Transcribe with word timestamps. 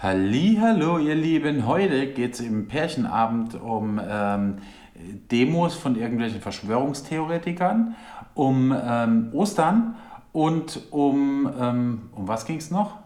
Hallo, 0.00 0.98
ihr 0.98 1.16
Lieben. 1.16 1.66
Heute 1.66 2.06
geht 2.12 2.34
es 2.34 2.40
im 2.40 2.68
Pärchenabend 2.68 3.60
um 3.60 4.00
ähm, 4.00 4.58
Demos 4.94 5.74
von 5.74 5.96
irgendwelchen 5.96 6.40
Verschwörungstheoretikern, 6.40 7.96
um 8.34 8.72
ähm, 8.80 9.30
Ostern 9.32 9.96
und 10.30 10.80
um, 10.92 11.52
ähm, 11.60 12.10
um 12.14 12.28
was 12.28 12.46
ging 12.46 12.58
es 12.58 12.70
noch? 12.70 12.98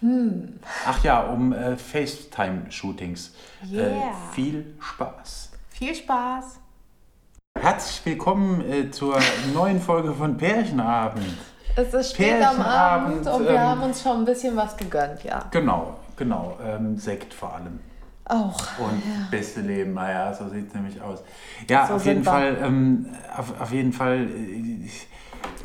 Hm. 0.00 0.58
Ach 0.84 1.04
ja, 1.04 1.20
um 1.20 1.52
äh, 1.52 1.76
FaceTime-Shootings. 1.76 3.36
Yeah. 3.70 3.86
Äh, 3.86 4.00
viel 4.32 4.74
Spaß. 4.80 5.52
Viel 5.68 5.94
Spaß. 5.94 6.58
Herzlich 7.56 8.04
willkommen 8.04 8.60
äh, 8.68 8.90
zur 8.90 9.20
neuen 9.54 9.80
Folge 9.80 10.12
von 10.14 10.36
Pärchenabend. 10.36 11.51
Es 11.74 11.94
ist 11.94 12.14
spät 12.14 12.42
am 12.42 12.60
Abend 12.60 13.26
und 13.26 13.44
wir 13.44 13.50
ähm, 13.50 13.60
haben 13.60 13.82
uns 13.82 14.02
schon 14.02 14.18
ein 14.18 14.24
bisschen 14.24 14.56
was 14.56 14.76
gegönnt, 14.76 15.24
ja. 15.24 15.44
Genau, 15.50 15.94
genau. 16.16 16.56
Ähm, 16.64 16.98
Sekt 16.98 17.32
vor 17.32 17.54
allem. 17.54 17.80
Auch. 18.24 18.56
Und 18.78 19.30
beste 19.30 19.60
Leben, 19.60 19.94
naja, 19.94 20.32
so 20.32 20.48
sieht 20.48 20.68
es 20.68 20.74
nämlich 20.74 21.00
aus. 21.00 21.22
Ja, 21.68 21.86
So 21.86 21.94
auf 21.94 22.04
jeden. 22.06 22.24
Fall, 22.24 22.56
ähm, 22.62 23.06
auf, 23.36 23.60
auf 23.60 23.72
jeden 23.72 23.92
Fall, 23.92 24.28
äh, 24.28 24.88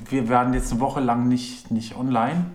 wir 0.09 0.29
waren 0.29 0.53
jetzt 0.53 0.71
eine 0.71 0.81
Woche 0.81 0.99
lang 0.99 1.27
nicht, 1.27 1.71
nicht 1.71 1.95
online, 1.95 2.45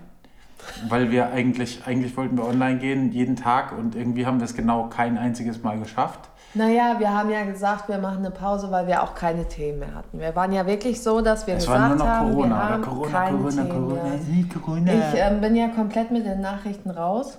weil 0.89 1.11
wir 1.11 1.31
eigentlich, 1.31 1.83
eigentlich 1.87 2.17
wollten 2.17 2.37
wir 2.37 2.47
online 2.47 2.79
gehen, 2.79 3.13
jeden 3.13 3.37
Tag 3.37 3.73
und 3.77 3.95
irgendwie 3.95 4.27
haben 4.27 4.39
wir 4.39 4.45
es 4.45 4.55
genau 4.55 4.89
kein 4.89 5.19
einziges 5.19 5.63
Mal 5.63 5.79
geschafft. 5.79 6.29
Naja, 6.55 6.97
wir 6.99 7.11
haben 7.11 7.31
ja 7.31 7.45
gesagt, 7.45 7.89
wir 7.89 7.97
machen 7.97 8.19
eine 8.19 8.31
Pause, 8.31 8.71
weil 8.71 8.87
wir 8.87 9.03
auch 9.03 9.15
keine 9.15 9.49
Themen 9.49 9.79
mehr 9.79 9.95
hatten. 9.95 10.21
Wir 10.21 10.37
waren 10.37 10.53
ja 10.53 10.67
wirklich 10.67 11.01
so, 11.01 11.23
dass 11.23 11.47
wir 11.47 11.55
Es 11.55 11.65
gesagt 11.65 12.01
haben, 12.01 12.29
wir 12.29 12.35
Corona, 12.35 12.69
haben 12.69 12.83
oder? 12.83 12.91
Corona, 12.91 13.11
keine 13.11 13.37
Corona, 13.39 13.51
Themen 13.51 13.69
Corona, 13.71 14.03
mehr. 14.03 14.49
Corona. 14.63 14.93
Ich 14.93 15.21
ähm, 15.21 15.41
bin 15.41 15.57
ja 15.57 15.69
komplett 15.69 16.11
mit 16.11 16.27
den 16.27 16.43
Nachrichten 16.43 16.91
raus. 16.91 17.39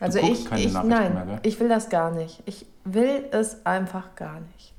Also 0.00 0.18
ich, 0.18 0.50
ich 0.52 0.72
nein, 0.74 1.14
mehr, 1.14 1.38
ich 1.42 1.58
will 1.60 1.68
das 1.68 1.88
gar 1.88 2.10
nicht. 2.10 2.42
Ich 2.44 2.66
will 2.84 3.24
es 3.30 3.64
einfach 3.64 4.14
gar 4.16 4.40
nicht. 4.40 4.74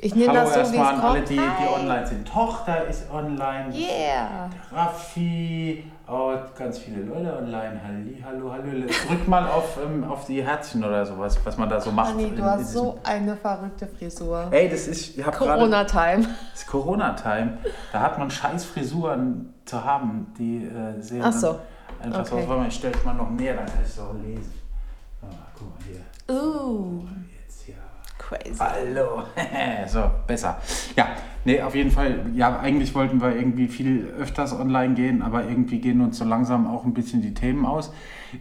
Ich 0.00 0.14
nehme 0.14 0.32
das 0.32 0.54
so, 0.54 0.72
wie 0.72 0.76
es 0.76 0.82
an 0.86 1.00
alle, 1.00 1.18
kommt. 1.18 1.28
die, 1.30 1.34
die 1.36 1.74
online 1.74 2.06
sind. 2.06 2.28
Tochter 2.28 2.86
ist 2.86 3.10
online. 3.10 3.74
Yeah. 3.74 4.48
Raffi, 4.70 5.84
oh, 6.06 6.34
ganz 6.56 6.78
viele 6.78 7.02
Leute 7.02 7.36
online. 7.36 7.80
Halli, 7.84 8.22
hallo, 8.24 8.52
hallo. 8.52 8.86
Drück 9.08 9.26
mal 9.26 9.48
auf, 9.48 9.76
ähm, 9.84 10.04
auf 10.04 10.24
die 10.26 10.42
Herzchen 10.44 10.84
oder 10.84 11.04
sowas, 11.04 11.38
was 11.42 11.56
man 11.56 11.68
da 11.68 11.80
so 11.80 11.90
macht. 11.90 12.10
Anni, 12.12 12.30
du 12.30 12.44
hast 12.44 12.72
so 12.72 12.98
eine 13.02 13.36
verrückte 13.36 13.86
Frisur. 13.88 14.46
Ey, 14.52 14.68
das 14.68 14.86
ist, 14.86 15.20
Corona-Time. 15.20 16.22
das 16.52 16.60
ist 16.62 16.66
Corona-Time. 16.68 17.58
Da 17.92 18.00
hat 18.00 18.18
man 18.18 18.30
scheiß 18.30 18.64
Frisuren 18.66 19.52
zu 19.64 19.82
haben, 19.84 20.32
die 20.38 20.64
äh, 20.64 21.00
sehen 21.00 21.22
Ach 21.24 21.32
so. 21.32 21.58
einfach 22.00 22.20
Okay. 22.20 22.46
so 22.46 22.64
Ich 22.68 22.74
stelle 22.74 22.94
es 22.94 23.04
mal 23.04 23.14
noch 23.14 23.30
näher, 23.30 23.54
dann 23.56 23.66
kann 23.66 23.80
ich 23.82 23.88
es 23.90 23.98
auch 23.98 24.14
lesen. 24.14 24.54
Ah, 25.22 25.26
guck 25.58 25.68
mal 25.70 25.84
hier. 25.88 26.34
Uh. 26.34 27.02
Crazy. 28.28 28.58
Hallo. 28.58 29.22
so, 29.86 30.10
besser. 30.26 30.60
Ja, 30.96 31.08
nee, 31.44 31.60
auf 31.62 31.74
jeden 31.74 31.90
Fall. 31.90 32.26
Ja, 32.34 32.58
eigentlich 32.60 32.94
wollten 32.94 33.20
wir 33.20 33.34
irgendwie 33.34 33.68
viel 33.68 34.06
öfters 34.18 34.52
online 34.52 34.94
gehen, 34.94 35.22
aber 35.22 35.44
irgendwie 35.44 35.80
gehen 35.80 36.00
uns 36.00 36.18
so 36.18 36.24
langsam 36.24 36.66
auch 36.66 36.84
ein 36.84 36.94
bisschen 36.94 37.22
die 37.22 37.34
Themen 37.34 37.64
aus. 37.64 37.92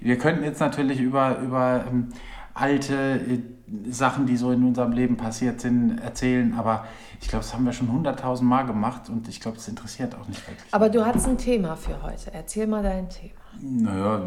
Wir 0.02 0.18
könnten 0.18 0.44
jetzt 0.44 0.60
natürlich 0.60 1.00
über, 1.00 1.40
über 1.40 1.86
ähm, 1.90 2.10
alte 2.54 2.96
äh, 2.96 3.40
Sachen, 3.90 4.26
die 4.26 4.38
so 4.38 4.52
in 4.52 4.64
unserem 4.64 4.92
Leben 4.92 5.18
passiert 5.18 5.62
sind, 5.62 6.00
erzählen, 6.00 6.54
aber 6.58 6.86
ich 7.22 7.28
glaube, 7.28 7.44
das 7.44 7.54
haben 7.54 7.66
wir 7.66 7.74
schon 7.74 7.92
hunderttausend 7.92 8.48
Mal 8.50 8.64
gemacht 8.64 9.10
und 9.10 9.28
ich 9.28 9.40
glaube, 9.40 9.58
das 9.58 9.68
interessiert 9.68 10.16
auch 10.16 10.28
nicht 10.28 10.48
wirklich. 10.48 10.74
Aber 10.74 10.90
du 10.90 11.06
hast 11.06 11.28
ein 11.28 11.38
Thema 11.38 11.76
für 11.76 12.02
heute. 12.02 12.34
Erzähl 12.34 12.68
mal 12.68 12.84
dein 12.84 13.10
Thema. 13.10 13.34
Naja, 13.62 14.22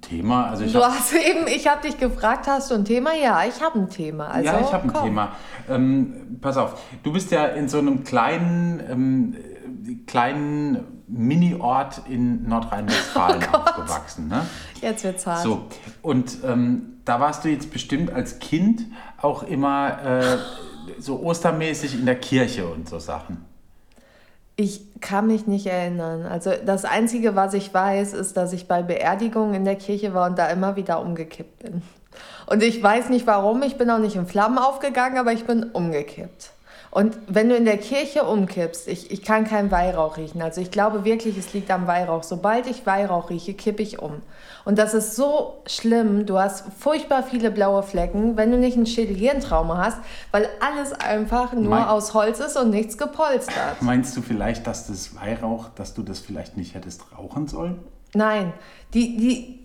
Thema, 0.00 0.46
also 0.48 0.64
ich 0.64 0.72
Du 0.72 0.82
hast 0.82 1.12
eben, 1.12 1.46
ich 1.46 1.68
habe 1.68 1.82
dich 1.82 1.98
gefragt, 1.98 2.46
hast 2.46 2.70
du 2.70 2.74
ein 2.74 2.84
Thema? 2.84 3.10
Ja, 3.14 3.44
ich 3.44 3.60
habe 3.62 3.80
ein 3.80 3.88
Thema. 3.88 4.28
Also, 4.28 4.46
ja, 4.46 4.60
ich 4.60 4.72
habe 4.72 4.84
ein 4.84 4.92
komm. 4.92 5.04
Thema. 5.04 5.32
Ähm, 5.68 6.38
pass 6.40 6.56
auf, 6.56 6.80
du 7.02 7.12
bist 7.12 7.30
ja 7.30 7.46
in 7.46 7.68
so 7.68 7.78
einem 7.78 8.04
kleinen, 8.04 8.82
ähm, 8.88 9.34
äh, 9.34 9.94
kleinen 10.06 11.02
Mini-Ort 11.08 12.02
in 12.08 12.48
Nordrhein-Westfalen 12.48 13.44
aufgewachsen. 13.52 14.28
Ne? 14.28 14.46
Jetzt 14.80 15.04
wird's 15.04 15.26
hart. 15.26 15.42
So, 15.42 15.66
und 16.00 16.38
ähm, 16.44 17.00
da 17.04 17.20
warst 17.20 17.44
du 17.44 17.48
jetzt 17.48 17.72
bestimmt 17.72 18.12
als 18.12 18.38
Kind 18.38 18.86
auch 19.20 19.42
immer 19.42 20.02
äh, 20.04 20.38
so 20.98 21.20
ostermäßig 21.22 21.94
in 21.94 22.06
der 22.06 22.16
Kirche 22.16 22.66
und 22.66 22.88
so 22.88 22.98
Sachen. 22.98 23.51
Ich 24.62 25.00
kann 25.00 25.26
mich 25.26 25.48
nicht 25.48 25.66
erinnern. 25.66 26.24
Also 26.24 26.52
das 26.64 26.84
Einzige, 26.84 27.34
was 27.34 27.52
ich 27.52 27.74
weiß, 27.74 28.12
ist, 28.12 28.36
dass 28.36 28.52
ich 28.52 28.68
bei 28.68 28.84
Beerdigungen 28.84 29.54
in 29.54 29.64
der 29.64 29.74
Kirche 29.74 30.14
war 30.14 30.30
und 30.30 30.38
da 30.38 30.46
immer 30.50 30.76
wieder 30.76 31.00
umgekippt 31.00 31.58
bin. 31.64 31.82
Und 32.46 32.62
ich 32.62 32.80
weiß 32.80 33.08
nicht 33.08 33.26
warum, 33.26 33.64
ich 33.64 33.76
bin 33.76 33.90
auch 33.90 33.98
nicht 33.98 34.14
in 34.14 34.24
Flammen 34.24 34.58
aufgegangen, 34.58 35.18
aber 35.18 35.32
ich 35.32 35.46
bin 35.46 35.64
umgekippt. 35.64 36.52
Und 36.92 37.16
wenn 37.26 37.48
du 37.48 37.56
in 37.56 37.64
der 37.64 37.78
Kirche 37.78 38.24
umkippst, 38.24 38.86
ich, 38.86 39.10
ich 39.10 39.22
kann 39.22 39.44
keinen 39.46 39.70
Weihrauch 39.70 40.18
riechen. 40.18 40.42
Also 40.42 40.60
ich 40.60 40.70
glaube 40.70 41.06
wirklich, 41.06 41.38
es 41.38 41.54
liegt 41.54 41.70
am 41.70 41.86
Weihrauch. 41.86 42.22
Sobald 42.22 42.66
ich 42.66 42.84
Weihrauch 42.84 43.30
rieche, 43.30 43.54
kippe 43.54 43.82
ich 43.82 43.98
um. 43.98 44.20
Und 44.66 44.78
das 44.78 44.92
ist 44.92 45.16
so 45.16 45.62
schlimm. 45.66 46.26
Du 46.26 46.38
hast 46.38 46.64
furchtbar 46.78 47.22
viele 47.22 47.50
blaue 47.50 47.82
Flecken, 47.82 48.36
wenn 48.36 48.50
du 48.50 48.58
nicht 48.58 48.76
ein 48.76 48.84
Schädelhirntrauma 48.84 49.78
hast, 49.86 49.98
weil 50.32 50.46
alles 50.60 50.92
einfach 50.92 51.54
nur 51.54 51.64
Mein- 51.70 51.84
aus 51.84 52.12
Holz 52.12 52.40
ist 52.40 52.58
und 52.58 52.68
nichts 52.68 52.98
gepolstert. 52.98 53.80
Meinst 53.80 54.14
du 54.14 54.20
vielleicht, 54.20 54.66
dass 54.66 54.86
das 54.86 55.16
Weihrauch, 55.16 55.70
dass 55.74 55.94
du 55.94 56.02
das 56.02 56.18
vielleicht 56.18 56.58
nicht 56.58 56.74
hättest 56.74 57.04
rauchen 57.16 57.48
sollen? 57.48 57.78
Nein, 58.14 58.52
die, 58.92 59.16
die 59.16 59.61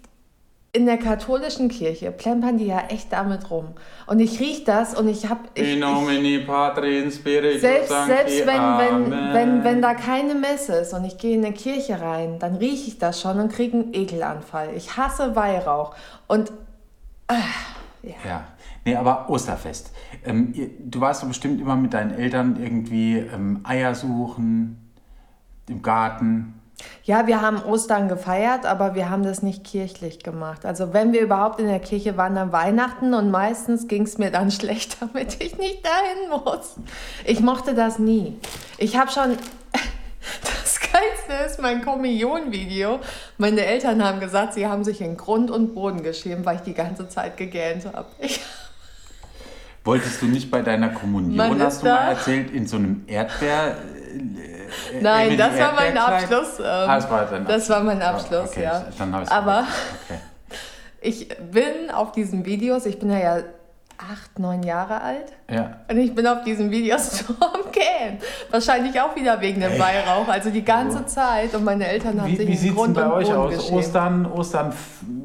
in 0.78 0.86
der 0.86 0.98
katholischen 0.98 1.70
Kirche 1.70 2.12
plempern 2.12 2.60
die 2.60 2.68
ja 2.68 2.84
echt 2.90 3.12
damit 3.12 3.50
rum. 3.50 3.70
Und 4.06 4.20
ich 4.20 4.40
riech 4.40 4.64
das 4.64 4.94
und 4.94 5.08
ich 5.08 5.28
habe 5.28 5.40
ich, 5.56 5.74
In 5.74 5.80
nomine 5.80 6.42
Patri 6.42 7.10
Spiritus 7.12 7.62
selbst, 7.62 7.90
selbst 7.90 8.40
wenn, 8.42 8.48
wenn, 8.48 9.14
Amen. 9.14 9.34
wenn, 9.34 9.64
wenn 9.64 9.82
da 9.82 9.96
keine 9.96 10.36
Messe 10.36 10.76
ist 10.76 10.94
und 10.94 11.04
ich 11.04 11.18
gehe 11.18 11.36
in 11.36 11.44
eine 11.44 11.56
Kirche 11.56 12.00
rein, 12.00 12.38
dann 12.38 12.58
rieche 12.58 12.90
ich 12.90 13.00
das 13.00 13.20
schon 13.20 13.40
und 13.40 13.52
kriege 13.52 13.76
einen 13.76 13.94
Ekelanfall. 13.94 14.70
Ich 14.76 14.96
hasse 14.98 15.36
Weihrauch. 15.36 15.96
Und 16.28 16.52
Ja, 18.24 18.46
nee, 18.86 18.96
aber 18.96 19.32
Osterfest. 19.32 19.92
Ähm, 20.24 20.54
ihr, 20.54 20.70
du 20.80 21.02
warst 21.02 21.24
doch 21.24 21.28
bestimmt 21.28 21.60
immer 21.60 21.76
mit 21.76 21.92
deinen 21.92 22.14
Eltern 22.14 22.62
irgendwie 22.62 23.18
ähm, 23.18 23.62
Eier 23.64 23.96
suchen, 23.96 24.94
im 25.68 25.82
Garten. 25.82 26.54
Ja, 27.04 27.26
wir 27.26 27.42
haben 27.42 27.64
Ostern 27.64 28.10
gefeiert, 28.10 28.66
aber 28.66 28.94
wir 28.94 29.10
haben 29.10 29.24
das 29.24 29.42
nicht 29.42 29.64
kirchlich 29.64 30.20
gemacht. 30.20 30.66
Also 30.66 30.94
wenn 30.94 31.14
wir 31.14 31.22
überhaupt 31.22 31.60
in 31.60 31.68
der 31.68 31.80
Kirche 31.80 32.18
waren, 32.18 32.36
dann 32.36 32.52
Weihnachten 32.52 33.14
und 33.14 33.32
meistens 33.32 33.88
ging 33.88 34.04
es 34.04 34.18
mir 34.18 34.30
dann 34.30 34.52
schlecht, 34.60 34.98
damit 35.00 35.42
ich 35.42 35.58
nicht 35.58 35.86
dahin 35.86 36.30
muss. 36.30 36.76
Ich 37.26 37.40
mochte 37.40 37.74
das 37.74 38.00
nie. 38.00 38.38
Ich 38.78 38.98
habe 38.98 39.12
schon... 39.12 39.38
Das 40.42 40.82
Geilste 40.82 41.46
ist 41.46 41.62
mein 41.62 41.82
Kommunion-Video. 41.82 43.00
Meine 43.38 43.66
Eltern 43.66 44.04
haben 44.04 44.20
gesagt, 44.20 44.56
sie 44.56 44.68
haben 44.68 44.84
sich 44.84 45.00
in 45.00 45.16
Grund 45.16 45.50
und 45.50 45.74
Boden 45.74 46.04
geschämt, 46.04 46.46
weil 46.46 46.58
ich 46.58 46.64
die 46.64 46.74
ganze 46.74 47.08
Zeit 47.08 47.38
gegähnt 47.38 47.86
habe. 47.86 48.10
Wolltest 49.86 50.22
du 50.22 50.26
nicht 50.26 50.52
bei 50.52 50.62
deiner 50.62 50.90
Kommunion, 50.90 51.62
hast 51.62 51.82
du 51.82 51.88
mal 51.88 52.10
erzählt, 52.10 52.52
in 52.52 52.68
so 52.68 52.76
einem 52.76 53.06
Erdbeer... 53.08 53.78
Nein, 55.02 55.22
Emily 55.28 55.38
das 55.38 55.60
war 55.60 55.74
mein? 55.74 55.98
Abschluss. 55.98 56.60
ähm, 56.60 56.66
ah, 56.66 56.96
das 56.96 57.10
war 57.10 57.26
dein 57.26 57.46
das 57.46 57.70
war 57.70 57.84
mein 57.84 58.02
Abschluss, 58.02 58.50
okay, 58.52 58.64
ja. 58.64 58.86
Dann 58.98 59.14
habe 59.14 59.24
ich 59.24 59.32
Aber- 59.32 59.66
Okay. 60.10 60.20
ich 61.02 61.30
bin 61.52 61.92
auf 61.94 62.12
diesen 62.12 62.46
Videos, 62.46 62.86
ich 62.86 63.00
bin 63.00 63.10
ja, 63.10 63.20
ja 63.20 63.38
acht, 63.98 64.38
neun 64.38 64.62
Jahre 64.64 65.02
alt. 65.02 65.34
Ja. 65.50 65.78
Und 65.90 65.98
ich 65.98 66.14
bin 66.14 66.28
auf 66.28 66.44
diesen 66.44 66.70
Videos 66.70 67.24
am 67.40 67.72
Gähnen. 67.72 68.20
Wahrscheinlich 68.52 69.00
auch 69.02 69.16
wieder 69.16 69.42
wegen 69.42 69.60
dem 69.60 69.78
Weihrauch. 69.80 70.28
Also 70.28 70.50
die 70.52 70.64
ganze 70.64 71.06
Zeit. 71.08 71.54
Und 71.56 71.64
meine 71.64 71.88
Eltern 71.88 72.22
haben 72.22 72.28
Wie, 72.32 72.36
sich 72.36 72.48
wie 72.48 72.56
sieht 72.56 72.78
es 72.78 72.84
denn 72.84 72.94
bei 72.94 73.12
euch 73.12 73.34
aus? 73.34 73.56
geschämt. 73.56 73.74
Ostern, 73.80 74.26
Ostern 74.32 74.74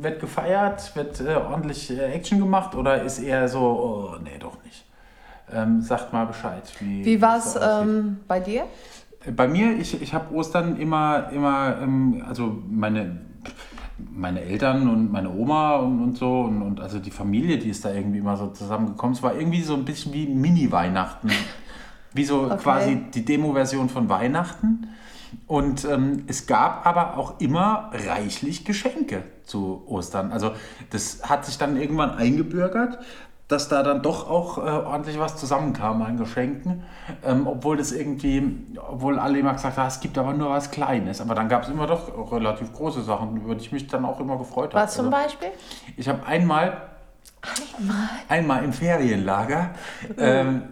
wird 0.01 0.21
gefeiert, 0.21 0.95
wird 0.97 1.21
äh, 1.21 1.35
ordentlich 1.35 1.91
äh, 1.91 2.13
Action 2.15 2.39
gemacht 2.39 2.75
oder 2.75 3.03
ist 3.03 3.19
eher 3.19 3.47
so, 3.49 3.61
oh, 3.61 4.17
nee, 4.23 4.39
doch 4.39 4.57
nicht? 4.65 4.85
Ähm, 5.55 5.83
sagt 5.83 6.13
mal 6.15 6.25
Bescheid. 6.25 6.63
Wie, 6.79 7.05
Wie 7.05 7.21
war 7.21 7.37
es 7.37 7.57
ähm, 7.61 8.21
bei 8.27 8.41
dir? 8.41 8.65
Bei 9.37 9.47
mir, 9.47 9.79
ich, 9.79 10.01
ich 10.03 10.15
habe 10.15 10.35
Ostern 10.35 10.77
immer, 10.77 11.31
immer 11.33 11.79
ähm, 11.81 12.23
also 12.27 12.63
meine, 12.69 13.21
meine 14.13 14.41
Eltern 14.41 14.89
und 14.89 15.13
meine 15.13 15.31
Oma 15.31 15.77
und, 15.77 16.03
und 16.03 16.19
so 16.19 16.43
und, 16.43 16.63
und 16.63 16.81
also 16.81 16.99
die 16.99 17.11
Familie, 17.11 17.59
die 17.59 17.69
ist 17.69 17.85
da 17.85 17.93
irgendwie 17.93 18.19
immer 18.19 18.37
so 18.37 18.49
zusammengekommen. 18.49 19.15
Es 19.15 19.23
war 19.23 19.35
irgendwie 19.35 19.63
so 19.63 19.75
ein 19.75 19.85
bisschen 19.85 20.13
wie 20.13 20.27
Mini-Weihnachten. 20.27 21.31
Wie 22.15 22.25
so 22.25 22.43
Okay. 22.43 22.57
quasi 22.63 22.97
die 23.15 23.25
Demo-Version 23.25 23.89
von 23.89 24.09
Weihnachten. 24.09 24.89
Und 25.47 25.85
ähm, 25.87 26.25
es 26.27 26.47
gab 26.47 26.87
aber 26.87 27.17
auch 27.17 27.41
immer 27.41 27.91
reichlich 27.93 28.65
Geschenke 28.65 29.23
zu 29.45 29.83
Ostern. 29.87 30.31
Also 30.31 30.53
das 30.91 31.29
hat 31.29 31.47
sich 31.47 31.57
dann 31.59 31.77
irgendwann 31.81 32.11
eingebürgert, 32.11 32.99
dass 33.53 33.69
da 33.69 33.83
dann 33.83 34.03
doch 34.03 34.29
auch 34.29 34.59
äh, 34.59 34.63
ordentlich 34.63 35.19
was 35.19 35.37
zusammenkam 35.37 36.03
an 36.03 36.17
Geschenken. 36.17 36.83
Ähm, 37.25 37.47
obwohl 37.47 37.77
das 37.77 37.93
irgendwie, 37.93 38.67
obwohl 38.89 39.19
alle 39.19 39.39
immer 39.39 39.53
gesagt 39.53 39.77
haben, 39.77 39.89
es 39.89 40.01
gibt 40.01 40.17
aber 40.19 40.33
nur 40.33 40.51
was 40.51 40.71
Kleines. 40.71 41.21
Aber 41.21 41.35
dann 41.35 41.49
gab 41.49 41.63
es 41.63 41.69
immer 41.69 41.87
doch 41.87 42.33
relativ 42.33 42.73
große 42.73 43.03
Sachen, 43.03 43.37
über 43.37 43.55
die 43.55 43.61
ich 43.61 43.73
mich 43.73 43.87
dann 43.87 44.05
auch 44.05 44.19
immer 44.21 44.39
gefreut 44.39 44.75
habe. 44.75 44.85
Was 44.85 44.95
zum 44.95 45.13
Also, 45.13 45.25
Beispiel? 45.25 45.49
Ich 45.97 46.09
habe 46.09 46.25
einmal, 46.27 46.81
einmal 48.29 48.65
im 48.65 48.73
Ferienlager, 48.73 49.71
ähm, 50.17 50.63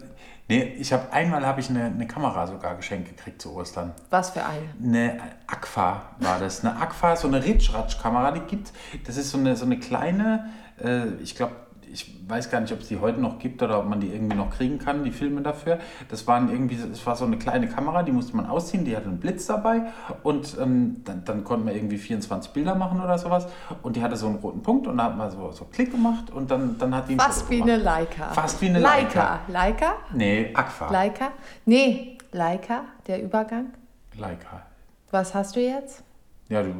nee, 0.49 0.63
ich 0.79 0.93
habe 0.93 1.13
einmal 1.13 1.45
habe 1.45 1.61
ich 1.61 1.69
eine, 1.69 1.85
eine 1.85 2.07
Kamera 2.07 2.47
sogar 2.47 2.75
geschenkt 2.77 3.09
gekriegt 3.15 3.43
zu 3.43 3.55
Ostern. 3.55 3.93
Was 4.09 4.31
für 4.31 4.43
eine? 4.45 4.69
Eine 4.83 5.21
Agfa 5.47 6.03
war 6.19 6.39
das. 6.39 6.65
Eine 6.65 6.81
Agfa, 6.81 7.17
so 7.17 7.29
eine 7.29 7.45
Ritsch-Ratsch-Kamera, 7.45 8.33
die 8.33 8.41
gibt 8.41 8.73
Das 9.07 9.17
ist 9.17 9.31
so 9.31 9.39
eine, 9.39 9.57
so 9.57 9.67
eine 9.67 9.79
kleine, 9.79 10.49
äh, 10.83 11.09
ich 11.23 11.35
glaube, 11.37 11.53
ich 11.93 12.29
weiß 12.29 12.51
gar 12.51 12.61
nicht, 12.61 12.73
ob 12.73 12.81
es 12.81 12.89
die 12.89 12.99
heute 12.99 13.21
noch 13.21 13.39
gibt 13.39 13.63
oder 13.63 13.79
ob 13.79 13.87
man 13.87 14.01
die 14.01 14.09
irgendwie 14.09 14.37
noch 14.37 14.51
kriegen 14.51 14.79
kann, 14.79 15.05
die 15.05 15.11
Filme 15.11 15.43
dafür. 15.43 15.79
Das 16.09 16.27
waren 16.27 16.51
irgendwie, 16.51 16.77
das 16.77 17.05
war 17.07 17.17
so 17.17 17.25
eine 17.25 17.39
kleine 17.39 17.69
Kamera, 17.69 18.03
die 18.03 18.13
musste 18.13 18.37
man 18.37 18.47
ausziehen, 18.47 18.85
die 18.85 18.97
hatte 18.97 19.09
einen 19.09 19.19
Blitz 19.19 19.47
dabei 19.47 19.83
und 20.23 20.57
ähm, 20.61 21.03
dann, 21.05 21.25
dann 21.25 21.45
konnte 21.45 21.65
man 21.65 21.75
irgendwie 21.75 21.99
24 21.99 22.53
Bilder 22.53 22.75
machen 22.75 23.01
oder 23.01 23.19
sowas 23.19 23.47
und 23.83 23.97
die 23.97 24.03
hatte 24.03 24.17
so 24.17 24.27
einen 24.27 24.37
roten 24.37 24.63
Punkt 24.63 24.87
und 24.87 24.99
da 24.99 25.05
hat 25.05 25.17
man 25.17 25.31
so, 25.31 25.51
so 25.51 25.65
Klick 25.65 25.91
gemacht 25.91 26.31
und 26.31 26.51
dann, 26.51 26.79
dann 26.79 26.95
hat 26.95 27.09
die 27.09 27.17
Fast 27.17 27.51
wie 27.51 27.59
gemacht. 27.59 27.71
eine 27.73 27.83
Leica. 27.83 28.33
Fast 28.33 28.61
wie 28.61 28.69
eine 28.69 28.79
Leica. 28.79 29.41
Leica? 29.49 29.95
Nee, 30.15 30.51
Agfa. 30.55 30.91
Leica? 30.91 31.29
Nee, 31.65 32.19
Leica, 32.33 32.85
der 33.07 33.23
Übergang. 33.23 33.73
Leica. 34.17 34.63
Was 35.11 35.35
hast 35.35 35.57
du 35.57 35.61
jetzt? 35.61 36.05
Ja, 36.49 36.63
du, 36.63 36.73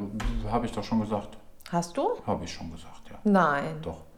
habe 0.51 0.67
ich 0.67 0.73
doch 0.73 0.85
schon 0.85 1.01
gesagt. 1.01 1.37
Hast 1.71 1.97
du? 1.97 2.09
Habe 2.27 2.45
ich 2.45 2.53
schon 2.53 2.71
gesagt, 2.71 3.09
ja. 3.09 3.19
Nein. 3.25 3.77
Doch. 3.83 4.10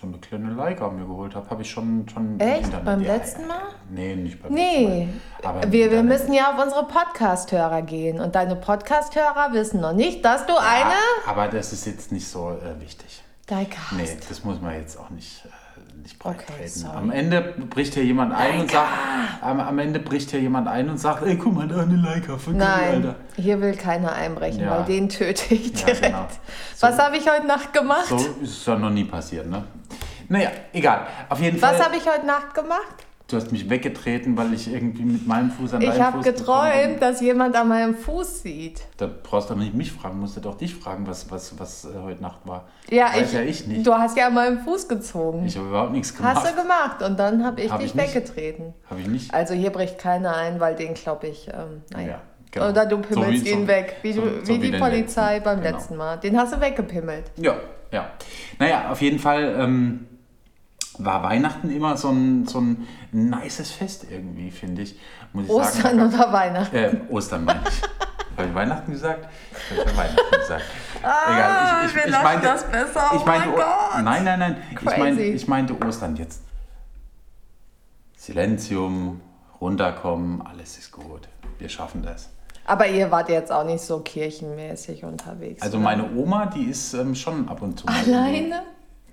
So 0.00 0.06
eine 0.06 0.18
kleine 0.18 0.52
Leica 0.52 0.88
mir 0.88 1.04
geholt 1.04 1.34
habe, 1.34 1.50
habe 1.50 1.62
ich 1.62 1.70
schon, 1.70 2.06
schon 2.08 2.38
Echt? 2.38 2.64
Internet- 2.66 2.84
Beim 2.84 3.02
ja, 3.02 3.14
letzten 3.16 3.46
Mal? 3.46 3.60
Nee, 3.90 4.14
nicht 4.14 4.40
beim 4.42 4.52
Nee, 4.52 4.86
letzten 4.86 5.20
Mal. 5.42 5.50
Aber 5.50 5.62
im 5.64 5.72
wir, 5.72 5.90
wir 5.90 6.02
müssen 6.04 6.32
ja 6.32 6.52
auf 6.54 6.62
unsere 6.62 6.86
Podcast-Hörer 6.86 7.82
gehen. 7.82 8.20
Und 8.20 8.34
deine 8.34 8.56
Podcast-Hörer 8.56 9.52
wissen 9.52 9.80
noch 9.80 9.92
nicht, 9.92 10.24
dass 10.24 10.46
du 10.46 10.52
Ja, 10.52 10.58
eine 10.60 10.94
aber 11.26 11.48
das 11.48 11.72
ist 11.72 11.86
jetzt 11.86 12.12
nicht 12.12 12.26
so 12.28 12.50
äh, 12.50 12.80
wichtig. 12.80 13.22
Leica 13.48 13.78
hast. 13.90 13.96
Nee, 13.98 14.16
das 14.28 14.44
muss 14.44 14.60
man 14.60 14.74
jetzt 14.76 14.96
auch 14.96 15.10
nicht, 15.10 15.44
äh, 15.44 16.02
nicht 16.02 16.18
breit 16.20 16.36
Okay, 16.36 16.52
treten. 16.56 16.68
sorry. 16.70 16.96
Am 16.96 17.10
Ende 17.10 17.40
bricht 17.68 17.94
hier 17.94 18.04
jemand 18.04 18.32
ein 18.32 18.60
und 18.60 18.70
sagt, 18.70 18.88
am, 19.42 19.58
am 19.58 19.78
Ende 19.80 19.98
bricht 19.98 20.30
hier 20.30 20.40
jemand 20.40 20.68
ein 20.68 20.88
und 20.88 20.98
sagt, 20.98 21.24
ey, 21.24 21.36
guck 21.36 21.52
mal, 21.56 21.66
da 21.66 21.80
eine 21.80 21.96
Leica, 21.96 22.38
vergiss 22.38 22.62
Nein, 22.62 22.94
Alter. 23.06 23.16
hier 23.36 23.60
will 23.60 23.74
keiner 23.74 24.12
einbrechen, 24.12 24.60
Ja. 24.60 24.78
weil 24.78 24.84
den 24.84 25.08
töte 25.08 25.52
ich 25.52 25.78
Ja, 25.80 25.86
direkt. 25.86 26.02
genau. 26.02 26.26
Was 26.78 26.96
habe 26.98 27.16
ich 27.16 27.28
heute 27.28 27.46
Nacht 27.48 27.72
gemacht? 27.72 28.06
So 28.06 28.16
ist 28.16 28.40
es 28.58 28.66
ja 28.66 28.76
noch 28.78 28.90
nie 28.90 29.04
passiert, 29.04 29.46
ne? 29.50 29.64
Naja, 30.30 30.50
egal. 30.72 31.06
Auf 31.28 31.40
jeden 31.40 31.60
Was 31.60 31.84
habe 31.84 31.96
ich 31.96 32.06
heute 32.08 32.24
Nacht 32.24 32.54
gemacht? 32.54 33.04
Du 33.26 33.36
hast 33.36 33.52
mich 33.52 33.68
weggetreten, 33.70 34.36
weil 34.36 34.52
ich 34.54 34.72
irgendwie 34.72 35.04
mit 35.04 35.26
meinem 35.26 35.50
Fuß 35.50 35.74
an 35.74 35.82
Ich 35.82 35.90
deinem 35.90 36.02
habe 36.02 36.16
Fuß 36.18 36.24
gekommen 36.24 36.70
bin. 36.70 36.80
geträumt, 36.96 37.02
dass 37.02 37.20
jemand 37.20 37.54
an 37.56 37.68
meinem 37.68 37.94
Fuß 37.96 38.42
sieht. 38.42 38.80
Da 38.96 39.08
brauchst 39.22 39.50
du 39.50 39.54
doch 39.54 39.60
nicht 39.60 39.74
mich 39.74 39.92
fragen, 39.92 40.18
musst 40.18 40.36
du 40.36 40.40
doch 40.40 40.56
dich 40.56 40.74
fragen, 40.74 41.06
was, 41.06 41.30
was, 41.30 41.56
was 41.58 41.84
äh, 41.84 41.88
heute 42.02 42.22
Nacht 42.22 42.40
war. 42.44 42.68
Ja, 42.90 43.06
Weiß 43.12 43.28
ich, 43.28 43.32
ja 43.34 43.40
ich 43.42 43.66
nicht. 43.68 43.86
Du 43.86 43.92
hast 43.94 44.16
ja 44.16 44.28
an 44.28 44.34
meinem 44.34 44.60
Fuß 44.60 44.88
gezogen. 44.88 45.46
Ich 45.46 45.56
habe 45.56 45.68
überhaupt 45.68 45.92
nichts 45.92 46.16
gemacht. 46.16 46.36
hast 46.36 46.50
du 46.56 46.60
gemacht 46.60 47.02
und 47.02 47.18
dann 47.20 47.44
habe 47.44 47.60
ich 47.60 47.70
Hab 47.70 47.80
dich 47.80 47.94
ich 47.94 47.96
weggetreten. 48.00 48.72
Habe 48.88 49.00
ich 49.00 49.06
nicht. 49.08 49.32
Also 49.34 49.54
hier 49.54 49.70
bricht 49.70 49.98
keiner 49.98 50.36
ein, 50.36 50.58
weil 50.58 50.74
den 50.74 50.94
klopp 50.94 51.22
ich. 51.24 51.48
Ähm, 51.48 51.82
naja. 51.92 52.06
Ja, 52.08 52.20
genau. 52.50 52.68
Oder 52.70 52.86
du 52.86 52.96
So 52.96 53.02
pimmelst 53.02 53.44
wie- 53.44 53.50
ihn 53.50 53.60
so- 53.62 53.68
weg, 53.68 53.96
wie, 54.02 54.12
so- 54.12 54.22
so 54.42 54.48
wie 54.54 54.58
die 54.58 54.76
Polizei 54.78 55.34
letzten. 55.34 55.44
beim 55.44 55.60
Genau. 55.62 55.76
letzten 55.76 55.96
Mal. 55.96 56.16
Den 56.16 56.36
hast 56.36 56.52
du 56.52 56.60
weggepimmelt. 56.60 57.30
Ja, 57.36 57.54
ja. 57.92 58.10
Naja, 58.58 58.90
auf 58.90 59.00
jeden 59.00 59.20
Fall 59.20 59.54
ähm, 59.56 60.06
war 61.04 61.22
Weihnachten 61.22 61.70
immer 61.70 61.96
so 61.96 62.10
ein, 62.10 62.46
so 62.46 62.60
ein 62.60 62.86
nices 63.12 63.70
Fest 63.70 64.06
irgendwie, 64.10 64.50
finde 64.50 64.82
ich. 64.82 64.98
Muss 65.32 65.44
ich 65.44 65.50
Ostern 65.50 65.98
sagen. 65.98 66.14
oder 66.14 66.32
Weihnachten. 66.32 66.76
Äh, 66.76 66.96
Ostern 67.10 67.44
meine 67.44 67.62
ich. 67.68 67.82
Habe 68.36 68.48
ich 68.48 68.54
Weihnachten 68.54 68.92
gesagt? 68.92 69.28
Ich 69.70 69.78
habe 69.78 69.96
Weihnachten 69.96 70.38
gesagt. 70.38 70.64
Ah, 71.02 71.82
ich, 71.84 71.94
wir 71.94 72.04
ich 72.06 72.10
lassen 72.10 72.24
meinte, 72.24 72.46
das 72.46 72.64
besser. 72.70 73.10
Ich 73.14 73.20
Oh 73.20 73.26
meinte, 73.26 73.48
mein 73.48 73.56
Gott. 73.56 74.02
Nein, 74.02 74.24
nein, 74.24 74.38
nein. 74.38 74.56
Ich, 74.70 74.76
Crazy. 74.76 74.98
mein, 74.98 75.18
ich 75.18 75.48
meinte 75.48 75.76
Ostern 75.86 76.16
jetzt. 76.16 76.42
Silenzium, 78.16 79.20
runterkommen, 79.60 80.40
alles 80.42 80.78
ist 80.78 80.90
gut. 80.90 81.28
Wir 81.58 81.68
schaffen 81.68 82.02
das. 82.02 82.30
Aber 82.64 82.86
ihr 82.86 83.10
wart 83.10 83.28
jetzt 83.28 83.50
auch 83.50 83.64
nicht 83.64 83.82
so 83.82 84.00
kirchenmäßig 84.00 85.04
unterwegs. 85.04 85.60
Also 85.60 85.76
oder? 85.78 85.84
meine 85.84 86.14
Oma, 86.14 86.46
die 86.46 86.64
ist 86.64 86.94
ähm, 86.94 87.14
schon 87.14 87.48
ab 87.48 87.60
und 87.62 87.78
zu. 87.80 87.86
Alleine? 87.88 88.62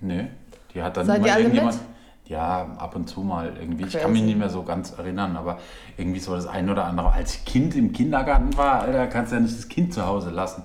Nee, 0.00 0.28
die 0.74 0.82
hat 0.82 0.96
dann 0.96 1.06
Seid 1.06 1.18
immer 1.18 1.38
irgendjemand. 1.38 1.74
mit? 1.74 1.82
Ja, 2.30 2.76
ab 2.76 2.94
und 2.94 3.08
zu 3.08 3.20
mal 3.20 3.56
irgendwie. 3.58 3.84
Ich 3.84 3.92
Crazy. 3.92 4.02
kann 4.02 4.12
mich 4.12 4.22
nicht 4.22 4.36
mehr 4.38 4.50
so 4.50 4.62
ganz 4.62 4.92
erinnern, 4.98 5.36
aber 5.36 5.58
irgendwie 5.96 6.20
so 6.20 6.34
das 6.34 6.46
ein 6.46 6.68
oder 6.68 6.84
andere. 6.84 7.10
Als 7.10 7.36
ich 7.36 7.44
Kind 7.46 7.74
im 7.74 7.92
Kindergarten 7.92 8.54
war, 8.56 8.80
Alter, 8.82 9.06
kannst 9.06 9.32
du 9.32 9.36
ja 9.36 9.40
nicht 9.42 9.56
das 9.56 9.68
Kind 9.68 9.94
zu 9.94 10.06
Hause 10.06 10.28
lassen. 10.30 10.62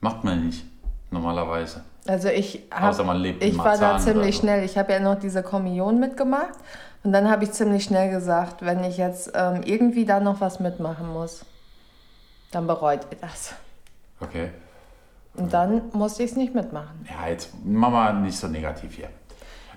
Macht 0.00 0.24
man 0.24 0.46
nicht, 0.46 0.64
normalerweise. 1.12 1.84
Also 2.08 2.28
ich, 2.28 2.64
hab, 2.72 2.90
Außer 2.90 3.04
man 3.04 3.18
lebt 3.18 3.44
ich 3.44 3.56
war 3.58 3.78
da 3.78 3.98
ziemlich 3.98 4.36
so. 4.36 4.42
schnell. 4.42 4.64
Ich 4.64 4.76
habe 4.76 4.92
ja 4.92 4.98
noch 4.98 5.20
diese 5.20 5.42
Kommunion 5.42 6.00
mitgemacht. 6.00 6.54
Und 7.04 7.12
dann 7.12 7.30
habe 7.30 7.44
ich 7.44 7.52
ziemlich 7.52 7.84
schnell 7.84 8.10
gesagt, 8.10 8.62
wenn 8.62 8.82
ich 8.84 8.96
jetzt 8.96 9.30
ähm, 9.34 9.62
irgendwie 9.64 10.04
da 10.04 10.20
noch 10.20 10.40
was 10.40 10.60
mitmachen 10.60 11.12
muss, 11.12 11.44
dann 12.50 12.66
bereut 12.66 13.00
ihr 13.10 13.18
das. 13.20 13.54
Okay. 14.20 14.50
Und 15.34 15.52
dann 15.52 15.82
musste 15.92 16.22
ich 16.22 16.30
es 16.32 16.36
nicht 16.36 16.54
mitmachen. 16.54 17.06
Ja, 17.08 17.28
jetzt 17.28 17.50
machen 17.64 17.92
wir 17.92 18.12
nicht 18.14 18.36
so 18.36 18.48
negativ 18.48 18.94
hier. 18.94 19.08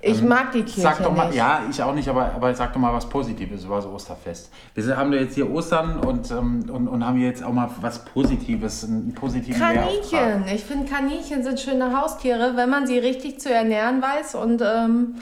Ich 0.06 0.22
mag 0.22 0.52
die 0.52 0.64
Kirche 0.64 0.82
Ähm, 0.82 0.84
Sag 0.84 1.04
doch 1.04 1.16
mal, 1.16 1.28
nicht. 1.28 1.38
ja, 1.38 1.62
ich 1.70 1.82
auch 1.82 1.94
nicht, 1.94 2.10
aber, 2.10 2.34
aber 2.36 2.54
sag 2.54 2.74
doch 2.74 2.80
mal 2.80 2.92
was 2.94 3.08
Positives 3.08 3.64
über 3.64 3.78
das 3.78 3.86
Osterfest. 3.86 4.52
Wir 4.74 4.84
sind- 4.84 4.98
haben 4.98 5.14
ja 5.14 5.20
jetzt 5.22 5.36
hier 5.36 5.50
Ostern 5.50 6.00
und, 6.00 6.30
ähm, 6.30 6.66
und, 6.70 6.90
und 6.90 7.06
haben 7.06 7.18
hier 7.18 7.28
jetzt 7.28 7.42
auch 7.42 7.54
mal 7.54 7.70
was 7.80 8.04
Positives, 8.04 8.84
einen 8.84 9.14
positiven. 9.14 9.62
Kaninchen. 9.62 10.44
Ich 10.54 10.66
finde, 10.66 10.92
Kaninchen 10.92 11.42
sind 11.44 11.58
schöne 11.58 11.98
Haustiere, 11.98 12.58
wenn 12.58 12.70
man 12.70 12.86
sie 12.86 13.00
richtig 13.00 13.40
zu 13.40 13.54
ernähren 13.54 14.02
weiß 14.02 14.36
und 14.36 14.62
ähm, 14.62 15.16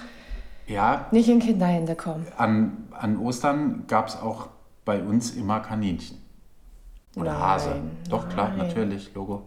Ja, 0.66 1.06
nicht 1.12 1.30
in 1.30 1.38
Kinderhände 1.40 1.94
kommen. 1.94 2.26
an, 2.38 2.88
an 3.00 3.20
Ostern 3.20 3.84
gab 3.88 4.08
es 4.08 4.16
auch 4.20 4.48
bei 4.84 5.04
uns 5.04 5.30
immer 5.36 5.60
Kaninchen. 5.60 6.18
Oder 7.16 7.34
Nein, 7.34 7.40
Hase. 7.42 7.76
Doch, 8.10 8.28
klar, 8.30 8.50
nein. 8.58 8.68
natürlich, 8.68 9.14
Logo. 9.14 9.44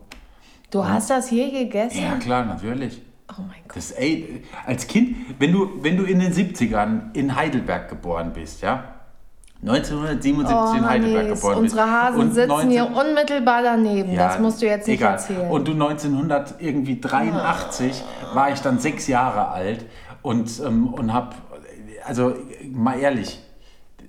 Du 0.74 0.84
hast 0.84 1.08
das 1.08 1.28
hier 1.28 1.52
gegessen? 1.52 2.02
Ja, 2.02 2.16
klar, 2.16 2.44
natürlich. 2.44 3.00
Oh 3.30 3.42
mein 3.42 3.62
Gott. 3.68 3.76
Das, 3.76 3.92
ey, 3.92 4.42
als 4.66 4.88
Kind, 4.88 5.14
wenn 5.38 5.52
du, 5.52 5.70
wenn 5.82 5.96
du 5.96 6.02
in 6.02 6.18
den 6.18 6.32
70ern 6.32 7.14
in 7.14 7.36
Heidelberg 7.36 7.88
geboren 7.88 8.32
bist, 8.34 8.60
ja? 8.60 8.82
1977 9.62 10.52
Oh, 10.52 10.74
in 10.76 10.84
Heidelberg 10.84 11.26
Hannes, 11.26 11.40
geboren 11.40 11.62
bist. 11.62 11.74
unsere 11.74 11.88
Hasen 11.90 12.20
und 12.20 12.34
sitzen 12.34 12.48
19 12.48 12.70
hier 12.70 12.90
unmittelbar 12.90 13.62
daneben. 13.62 14.12
Ja, 14.12 14.26
das 14.26 14.40
musst 14.40 14.62
du 14.62 14.66
jetzt 14.66 14.88
nicht 14.88 14.98
egal. 14.98 15.12
erzählen. 15.12 15.48
Und 15.48 15.68
du 15.68 15.72
1983 15.74 18.02
war 18.34 18.52
ich 18.52 18.60
dann 18.60 18.80
sechs 18.80 19.06
Jahre 19.06 19.50
alt 19.50 19.86
und, 20.22 20.58
ähm, 20.58 20.92
und 20.92 21.14
hab, 21.14 21.36
also 22.04 22.34
mal 22.72 22.98
ehrlich, 22.98 23.40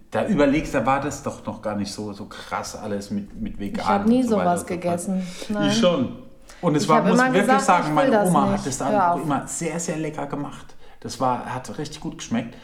da 0.09 0.25
überlegst, 0.25 0.73
da 0.73 0.83
war 0.83 0.99
das 0.99 1.21
doch 1.21 1.45
noch 1.45 1.61
gar 1.61 1.75
nicht 1.75 1.93
so, 1.93 2.11
so 2.11 2.25
krass 2.25 2.75
alles 2.75 3.11
mit, 3.11 3.39
mit 3.39 3.59
vegan. 3.59 3.81
ich 3.81 3.87
habe 3.87 4.09
nie 4.09 4.23
und 4.23 4.29
so 4.29 4.39
sowas 4.39 4.61
und 4.61 4.67
gegessen. 4.67 5.21
Ich 5.67 5.77
schon. 5.77 6.24
Und 6.61 6.75
es 6.75 6.83
Ich 6.83 6.89
war, 6.89 7.01
muss 7.01 7.13
immer 7.13 7.33
wirklich 7.33 7.41
gesagt, 7.43 7.61
ich 7.61 7.65
sagen, 7.65 7.93
meine 7.93 8.23
Oma 8.23 8.51
hat 8.51 8.65
es 8.65 8.77
dann 8.77 8.95
auch 8.95 9.21
immer 9.21 9.47
sehr, 9.47 9.79
sehr 9.79 9.97
lecker 9.97 10.25
gemacht. 10.27 10.75
Das 10.99 11.19
war, 11.19 11.53
hat 11.53 11.77
richtig 11.77 11.99
gut 12.01 12.17
geschmeckt. 12.17 12.55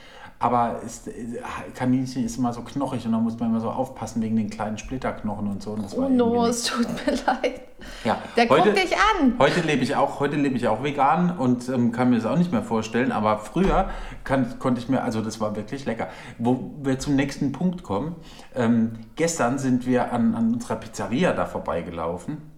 Aber 0.41 0.81
es, 0.83 1.05
äh, 1.05 1.11
Kaninchen 1.75 2.25
ist 2.25 2.35
immer 2.37 2.51
so 2.51 2.61
knochig 2.61 3.05
und 3.05 3.11
da 3.11 3.19
muss 3.19 3.37
man 3.39 3.49
immer 3.49 3.59
so 3.59 3.69
aufpassen 3.69 4.23
wegen 4.23 4.35
den 4.35 4.49
kleinen 4.49 4.79
Splitterknochen 4.79 5.47
und 5.47 5.61
so. 5.61 5.71
Und 5.71 5.83
das 5.83 5.95
Oh 5.95 6.09
no, 6.09 6.47
es 6.47 6.63
tut 6.63 6.87
mir 7.05 7.13
leid. 7.27 7.61
ja, 8.03 8.17
Der 8.35 8.47
guckt 8.47 8.75
dich 8.75 8.95
an. 8.95 9.35
Heute 9.37 9.61
lebe 9.61 9.83
ich 9.83 9.95
auch, 9.95 10.19
heute 10.19 10.37
lebe 10.37 10.55
ich 10.55 10.67
auch 10.67 10.81
vegan 10.81 11.37
und 11.37 11.69
ähm, 11.69 11.91
kann 11.91 12.09
mir 12.09 12.15
das 12.15 12.25
auch 12.25 12.39
nicht 12.39 12.51
mehr 12.51 12.63
vorstellen. 12.63 13.11
Aber 13.11 13.37
früher 13.37 13.91
kann, 14.23 14.57
konnte 14.57 14.81
ich 14.81 14.89
mir, 14.89 15.03
also 15.03 15.21
das 15.21 15.39
war 15.39 15.55
wirklich 15.55 15.85
lecker. 15.85 16.07
Wo 16.39 16.71
wir 16.81 16.97
zum 16.97 17.15
nächsten 17.15 17.51
Punkt 17.51 17.83
kommen. 17.83 18.15
Ähm, 18.55 18.93
gestern 19.15 19.59
sind 19.59 19.85
wir 19.85 20.11
an, 20.11 20.33
an 20.33 20.55
unserer 20.55 20.77
Pizzeria 20.77 21.33
da 21.33 21.45
vorbeigelaufen 21.45 22.50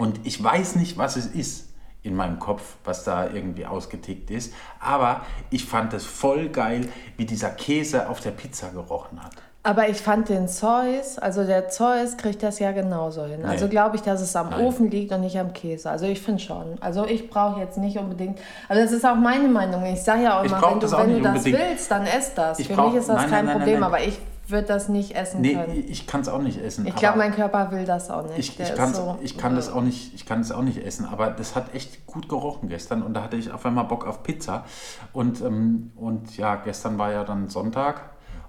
und 0.00 0.20
ich 0.26 0.42
weiß 0.42 0.74
nicht, 0.76 0.98
was 0.98 1.16
es 1.16 1.26
ist 1.26 1.68
in 2.02 2.16
meinem 2.16 2.38
Kopf, 2.38 2.62
was 2.84 3.04
da 3.04 3.28
irgendwie 3.28 3.66
ausgetickt 3.66 4.30
ist. 4.30 4.52
Aber 4.80 5.20
ich 5.50 5.64
fand 5.66 5.92
es 5.92 6.04
voll 6.04 6.48
geil, 6.48 6.88
wie 7.18 7.26
dieser 7.26 7.50
Käse 7.50 8.08
auf 8.08 8.20
der 8.20 8.30
Pizza 8.30 8.70
gerochen 8.70 9.22
hat. 9.22 9.32
Aber 9.62 9.90
ich 9.90 9.98
fand 9.98 10.30
den 10.30 10.48
Zeus, 10.48 11.18
also 11.18 11.44
der 11.44 11.68
Zeus 11.68 12.16
kriegt 12.16 12.42
das 12.42 12.58
ja 12.60 12.72
genauso 12.72 13.26
hin. 13.26 13.44
Also 13.44 13.66
Nee. 13.66 13.70
glaube 13.72 13.96
ich, 13.96 14.00
dass 14.00 14.22
es 14.22 14.34
am 14.34 14.48
Nein. 14.48 14.64
Ofen 14.64 14.90
liegt 14.90 15.12
und 15.12 15.20
nicht 15.20 15.38
am 15.38 15.52
Käse. 15.52 15.90
Also 15.90 16.06
ich 16.06 16.22
finde 16.22 16.40
schon. 16.42 16.78
Also 16.80 17.04
ich 17.04 17.28
brauche 17.28 17.60
jetzt 17.60 17.76
nicht 17.76 17.98
unbedingt. 17.98 18.38
Also 18.70 18.82
das 18.82 18.92
ist 18.92 19.04
auch 19.04 19.16
meine 19.16 19.48
Meinung. 19.48 19.84
Ich 19.84 20.00
sage 20.02 20.22
ja 20.22 20.40
auch 20.40 20.44
immer, 20.44 20.62
wenn 20.62 20.80
du, 20.80 20.90
wenn 20.90 21.12
du 21.12 21.20
das 21.20 21.44
willst, 21.44 21.90
dann 21.90 22.06
ess 22.06 22.32
das. 22.34 22.58
Ich 22.58 22.68
Für 22.68 22.74
brauch- 22.76 22.86
mich 22.86 23.00
ist 23.00 23.10
das 23.10 23.16
nein, 23.20 23.28
kein 23.30 23.44
nein, 23.44 23.44
nein, 23.44 23.56
Problem. 23.58 23.80
nein. 23.80 23.84
Aber 23.92 24.00
ich 24.02 24.18
würde 24.50 24.66
das 24.68 24.88
nicht 24.88 25.14
essen 25.16 25.40
Nee, 25.40 25.54
können. 25.54 25.84
ich 25.88 26.06
kann 26.06 26.20
es 26.20 26.28
auch 26.28 26.40
nicht 26.42 26.62
essen. 26.62 26.86
Ich 26.86 26.94
glaube, 26.96 27.18
mein 27.18 27.34
Körper 27.34 27.70
will 27.72 27.84
das 27.84 28.10
auch 28.10 28.24
nicht. 28.26 28.38
ich, 28.38 28.60
ich, 28.60 28.68
so, 28.94 29.18
ich 29.22 29.36
kann 29.38 29.54
das 29.56 29.68
äh, 29.68 29.72
auch 29.72 29.82
nicht, 29.82 30.14
ich 30.14 30.26
kann 30.26 30.40
es 30.40 30.52
auch 30.52 30.62
nicht 30.62 30.84
essen, 30.84 31.06
aber 31.10 31.30
das 31.30 31.54
hat 31.56 31.74
echt 31.74 32.06
gut 32.06 32.28
gerochen 32.28 32.68
gestern 32.68 33.02
und 33.02 33.14
da 33.14 33.22
hatte 33.22 33.36
ich 33.36 33.50
auf 33.52 33.64
einmal 33.66 33.84
Bock 33.84 34.06
auf 34.06 34.22
Pizza 34.22 34.64
und, 35.12 35.40
ähm, 35.40 35.92
und 35.96 36.36
ja, 36.36 36.56
gestern 36.56 36.98
war 36.98 37.12
ja 37.12 37.24
dann 37.24 37.48
Sonntag 37.48 38.02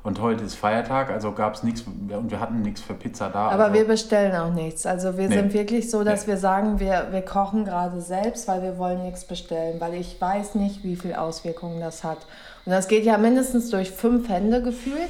und 0.03 0.19
heute 0.19 0.43
ist 0.43 0.55
Feiertag, 0.55 1.11
also 1.11 1.31
gab 1.31 1.53
es 1.53 1.61
nichts 1.61 1.81
und 1.83 2.31
wir 2.31 2.39
hatten 2.39 2.61
nichts 2.63 2.81
für 2.81 2.95
Pizza 2.95 3.29
da. 3.29 3.49
Aber 3.49 3.65
also, 3.65 3.75
wir 3.75 3.85
bestellen 3.85 4.35
auch 4.35 4.51
nichts. 4.51 4.87
Also 4.87 5.15
wir 5.15 5.29
Nee. 5.29 5.35
sind 5.35 5.53
wirklich 5.53 5.91
so, 5.91 6.03
dass 6.03 6.21
Nee. 6.25 6.33
wir 6.33 6.37
sagen, 6.37 6.79
wir, 6.79 7.09
wir 7.11 7.21
kochen 7.21 7.65
gerade 7.65 8.01
selbst, 8.01 8.47
weil 8.47 8.63
wir 8.63 8.79
wollen 8.79 9.03
nichts 9.03 9.25
bestellen, 9.25 9.79
weil 9.79 9.93
ich 9.93 10.19
weiß 10.19 10.55
nicht, 10.55 10.83
wie 10.83 10.95
viel 10.95 11.13
Auswirkungen 11.13 11.79
das 11.79 12.03
hat. 12.03 12.17
Und 12.65 12.71
das 12.71 12.87
geht 12.87 13.05
ja 13.05 13.17
mindestens 13.19 13.69
durch 13.69 13.91
fünf 13.91 14.27
Hände 14.27 14.63
gefühlt, 14.63 15.09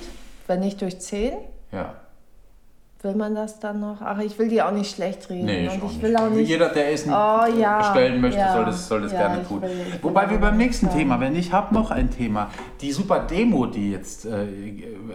wenn 0.51 0.59
nicht 0.59 0.81
durch 0.81 0.99
zehn. 0.99 1.33
ja. 1.71 1.95
Will 3.03 3.15
man 3.15 3.33
das 3.33 3.59
dann 3.59 3.79
noch? 3.79 3.97
Ach, 4.01 4.19
ich 4.19 4.37
will 4.37 4.47
die 4.47 4.61
auch 4.61 4.69
nicht 4.71 4.95
schlecht 4.95 5.27
reden. 5.31 5.45
Nee, 5.45 5.63
ich 5.65 5.71
auch 5.71 5.75
ich 5.77 5.81
nicht. 5.83 6.01
will 6.03 6.15
auch 6.15 6.29
nicht. 6.29 6.47
Jeder, 6.47 6.69
der 6.69 6.91
Essen 6.93 7.11
Oh, 7.11 7.45
ja. 7.59 7.79
bestellen 7.79 8.21
möchte, 8.21 8.39
Ja. 8.39 8.53
soll 8.53 8.65
das, 8.65 8.87
soll 8.87 9.01
das 9.01 9.11
Ja, 9.11 9.17
gerne 9.27 9.41
ich 9.41 9.47
tun. 9.47 9.61
will- 9.63 9.71
ich 9.95 10.03
Wobei 10.03 10.29
wir 10.29 10.37
beim 10.37 10.57
nächsten 10.57 10.85
nicht 10.85 10.97
Thema, 10.97 11.19
wenn 11.19 11.35
ich 11.35 11.51
habe 11.51 11.73
noch 11.73 11.89
ein 11.89 12.11
Thema, 12.11 12.51
die 12.79 12.91
super 12.91 13.21
Demo, 13.21 13.65
die 13.65 13.91
jetzt 13.91 14.25
äh, 14.27 14.45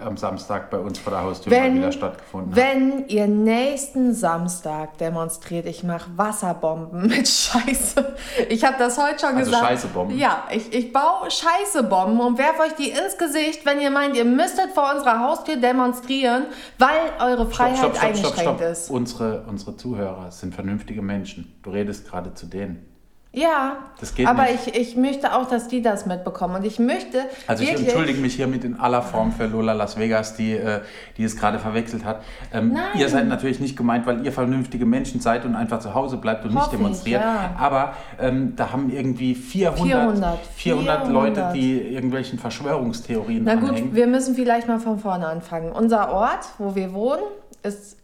am 0.05 0.17
Samstag 0.17 0.69
bei 0.71 0.79
uns 0.79 0.99
vor 0.99 1.13
der 1.13 1.23
Haustür 1.23 1.53
Wenn, 1.53 1.77
wieder 1.77 1.93
stattgefunden 1.93 2.51
hat. 2.51 2.57
wenn 2.61 3.07
ihr 3.07 3.29
nächsten 3.29 4.13
Samstag 4.15 4.99
demonstriert, 4.99 5.67
ich 5.67 5.85
mache 5.85 6.11
Wasserbomben 6.17 7.03
mit 7.07 7.29
Scheiße. 7.29 8.17
Ich 8.49 8.65
habe 8.65 8.75
das 8.81 8.99
heute 8.99 9.21
schon 9.21 9.37
Also 9.37 9.51
gesagt. 9.53 9.65
Scheißebomben? 9.69 10.19
Ja, 10.19 10.43
ich, 10.51 10.73
ich 10.75 10.93
baue 10.93 11.31
Scheißebomben 11.31 12.19
und 12.19 12.37
werfe 12.37 12.63
euch 12.63 12.73
die 12.75 12.89
ins 12.91 13.17
Gesicht, 13.17 13.65
wenn 13.65 13.81
ihr 13.81 13.91
meint, 13.91 14.17
ihr 14.17 14.25
müsstet 14.25 14.71
vor 14.75 14.93
unserer 14.93 15.21
Haustür 15.21 15.55
demonstrieren, 15.55 16.47
weil 16.79 16.91
eure 17.21 17.47
Freiheit 17.49 17.76
eingeschränkt 17.81 18.61
ist. 18.61 18.91
Unsere, 18.91 19.43
unsere 19.49 19.77
Zuhörer 19.77 20.31
sind 20.31 20.55
vernünftige 20.55 21.03
Menschen. 21.03 21.55
Du 21.63 21.71
redest 21.71 22.09
gerade 22.09 22.35
zu 22.35 22.47
denen. 22.47 22.85
Ja, 23.33 23.77
Das 24.01 24.15
geht 24.15 24.27
aber 24.27 24.45
nicht. 24.45 24.69
Ich, 24.69 24.77
ich 24.93 24.97
möchte 24.97 25.35
auch, 25.35 25.47
dass 25.47 25.69
die 25.69 25.83
das 25.83 26.07
mitbekommen. 26.07 26.55
Und 26.55 26.65
ich 26.65 26.79
möchte 26.79 27.19
Also 27.47 27.65
ich 27.65 27.69
wirklich... 27.69 27.89
entschuldige 27.89 28.19
mich 28.19 28.35
hiermit 28.35 28.65
in 28.65 28.81
aller 28.81 29.03
Form 29.03 29.31
für 29.31 29.45
Lola 29.45 29.75
Las 29.75 29.99
Vegas, 29.99 30.37
die, 30.37 30.53
äh, 30.53 30.81
die 31.19 31.25
es 31.25 31.37
gerade 31.37 31.59
verwechselt 31.59 32.07
hat. 32.07 32.23
Ähm, 32.51 32.73
Nein. 32.73 32.99
ihr 32.99 33.11
seid 33.11 33.29
natürlich 33.29 33.61
nicht 33.61 33.77
gemeint, 33.77 34.07
weil 34.07 34.25
ihr 34.25 34.33
vernünftige 34.33 34.87
Menschen 34.87 35.21
seid 35.21 35.45
und 35.45 35.55
einfach 35.55 35.81
zu 35.81 35.93
Hause 35.93 36.17
bleibt 36.17 36.47
und 36.47 36.55
nicht 36.55 36.63
Hoffe 36.63 36.77
ich, 36.77 36.81
demonstriert. 36.81 37.21
ja. 37.21 37.51
Aber 37.59 37.93
ähm, 38.19 38.55
da 38.57 38.73
haben 38.73 38.89
irgendwie 38.89 39.35
400, 39.35 39.81
400, 39.87 40.39
400 40.55 41.09
Leute, 41.11 41.35
400. 41.35 41.55
die 41.55 41.79
irgendwelchen 41.79 42.39
Verschwörungstheorien 42.39 43.45
Na 43.45 43.57
gut, 43.57 43.69
anhängen. 43.71 43.95
wir 43.95 44.07
müssen 44.07 44.35
vielleicht 44.35 44.67
mal 44.67 44.81
von 44.81 44.99
vorne 44.99 45.27
anfangen. 45.27 45.73
Unser 45.73 46.11
Ort, 46.11 46.47
wo 46.57 46.75
wir 46.75 46.95
wohnen, 46.95 47.21
ist 47.67 47.97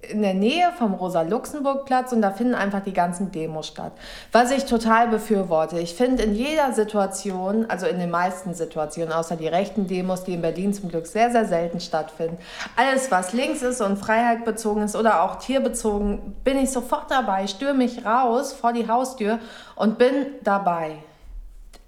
in 0.00 0.22
der 0.22 0.34
Nähe 0.34 0.70
vom 0.78 0.94
Rosa-Luxemburg-Platz 0.94 2.12
und 2.12 2.22
da 2.22 2.30
finden 2.30 2.54
einfach 2.54 2.80
die 2.80 2.92
ganzen 2.92 3.32
Demos 3.32 3.66
statt. 3.66 3.92
Was 4.30 4.52
ich 4.52 4.64
total 4.64 5.08
befürworte. 5.08 5.80
Ich 5.80 5.94
finde 5.94 6.22
in 6.22 6.34
jeder 6.34 6.72
Situation, 6.72 7.66
also 7.68 7.86
in 7.86 7.98
den 7.98 8.10
meisten 8.10 8.54
Situationen, 8.54 9.12
außer 9.12 9.34
die 9.34 9.48
rechten 9.48 9.88
Demos, 9.88 10.22
die 10.22 10.34
in 10.34 10.42
Berlin 10.42 10.72
zum 10.72 10.88
Glück 10.88 11.08
sehr, 11.08 11.32
sehr 11.32 11.46
selten 11.46 11.80
stattfinden, 11.80 12.38
alles, 12.76 13.10
was 13.10 13.32
links 13.32 13.62
ist 13.62 13.80
und 13.80 13.96
Freiheit 13.96 14.44
bezogen 14.44 14.82
ist 14.82 14.94
oder 14.94 15.22
auch 15.24 15.36
tierbezogen, 15.40 16.36
bin 16.44 16.58
ich 16.58 16.70
sofort 16.70 17.10
dabei, 17.10 17.48
stürme 17.48 17.78
mich 17.78 18.06
raus 18.06 18.52
vor 18.52 18.72
die 18.72 18.86
Haustür 18.86 19.40
und 19.74 19.98
bin 19.98 20.26
dabei. 20.44 20.98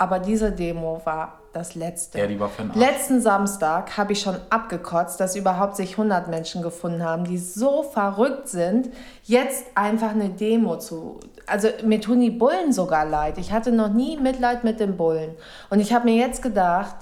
Aber 0.00 0.18
diese 0.18 0.50
Demo 0.50 1.02
war 1.04 1.40
das 1.52 1.74
letzte. 1.74 2.18
Ja, 2.18 2.26
die 2.26 2.40
war 2.40 2.48
für. 2.48 2.62
Letzten 2.74 3.20
Samstag 3.20 3.98
habe 3.98 4.14
ich 4.14 4.22
schon 4.22 4.36
abgekotzt, 4.48 5.20
dass 5.20 5.36
überhaupt 5.36 5.76
sich 5.76 5.92
100 5.92 6.28
Menschen 6.28 6.62
gefunden 6.62 7.04
haben, 7.04 7.24
die 7.24 7.36
so 7.36 7.82
verrückt 7.82 8.48
sind, 8.48 8.88
jetzt 9.24 9.66
einfach 9.74 10.12
eine 10.12 10.30
Demo 10.30 10.78
zu. 10.78 11.20
Also 11.46 11.68
mir 11.84 12.00
tun 12.00 12.20
die 12.20 12.30
Bullen 12.30 12.72
sogar 12.72 13.04
leid. 13.04 13.36
Ich 13.36 13.52
hatte 13.52 13.72
noch 13.72 13.90
nie 13.90 14.16
Mitleid 14.16 14.64
mit 14.64 14.80
den 14.80 14.96
Bullen. 14.96 15.34
Und 15.68 15.80
ich 15.80 15.92
habe 15.92 16.06
mir 16.06 16.16
jetzt 16.16 16.40
gedacht, 16.40 16.96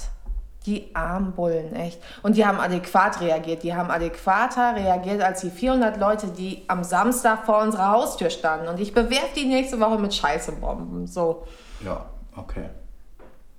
die 0.66 0.90
armen 0.92 1.34
Bullen, 1.34 1.76
echt. 1.76 2.02
Und 2.24 2.36
die 2.36 2.44
haben 2.44 2.58
adäquat 2.58 3.20
reagiert. 3.20 3.62
Die 3.62 3.76
haben 3.76 3.92
adäquater 3.92 4.74
reagiert 4.74 5.22
als 5.22 5.42
die 5.42 5.50
400 5.50 5.98
Leute, 5.98 6.26
die 6.26 6.64
am 6.66 6.82
Samstag 6.82 7.46
vor 7.46 7.62
unserer 7.62 7.92
Haustür 7.92 8.30
standen. 8.30 8.66
Und 8.66 8.80
ich 8.80 8.92
bewerfe 8.92 9.36
die 9.36 9.46
nächste 9.46 9.78
Woche 9.78 9.98
mit 10.00 10.12
Scheißebomben. 10.12 11.06
So, 11.06 11.44
Ja, 11.84 12.06
okay. 12.36 12.70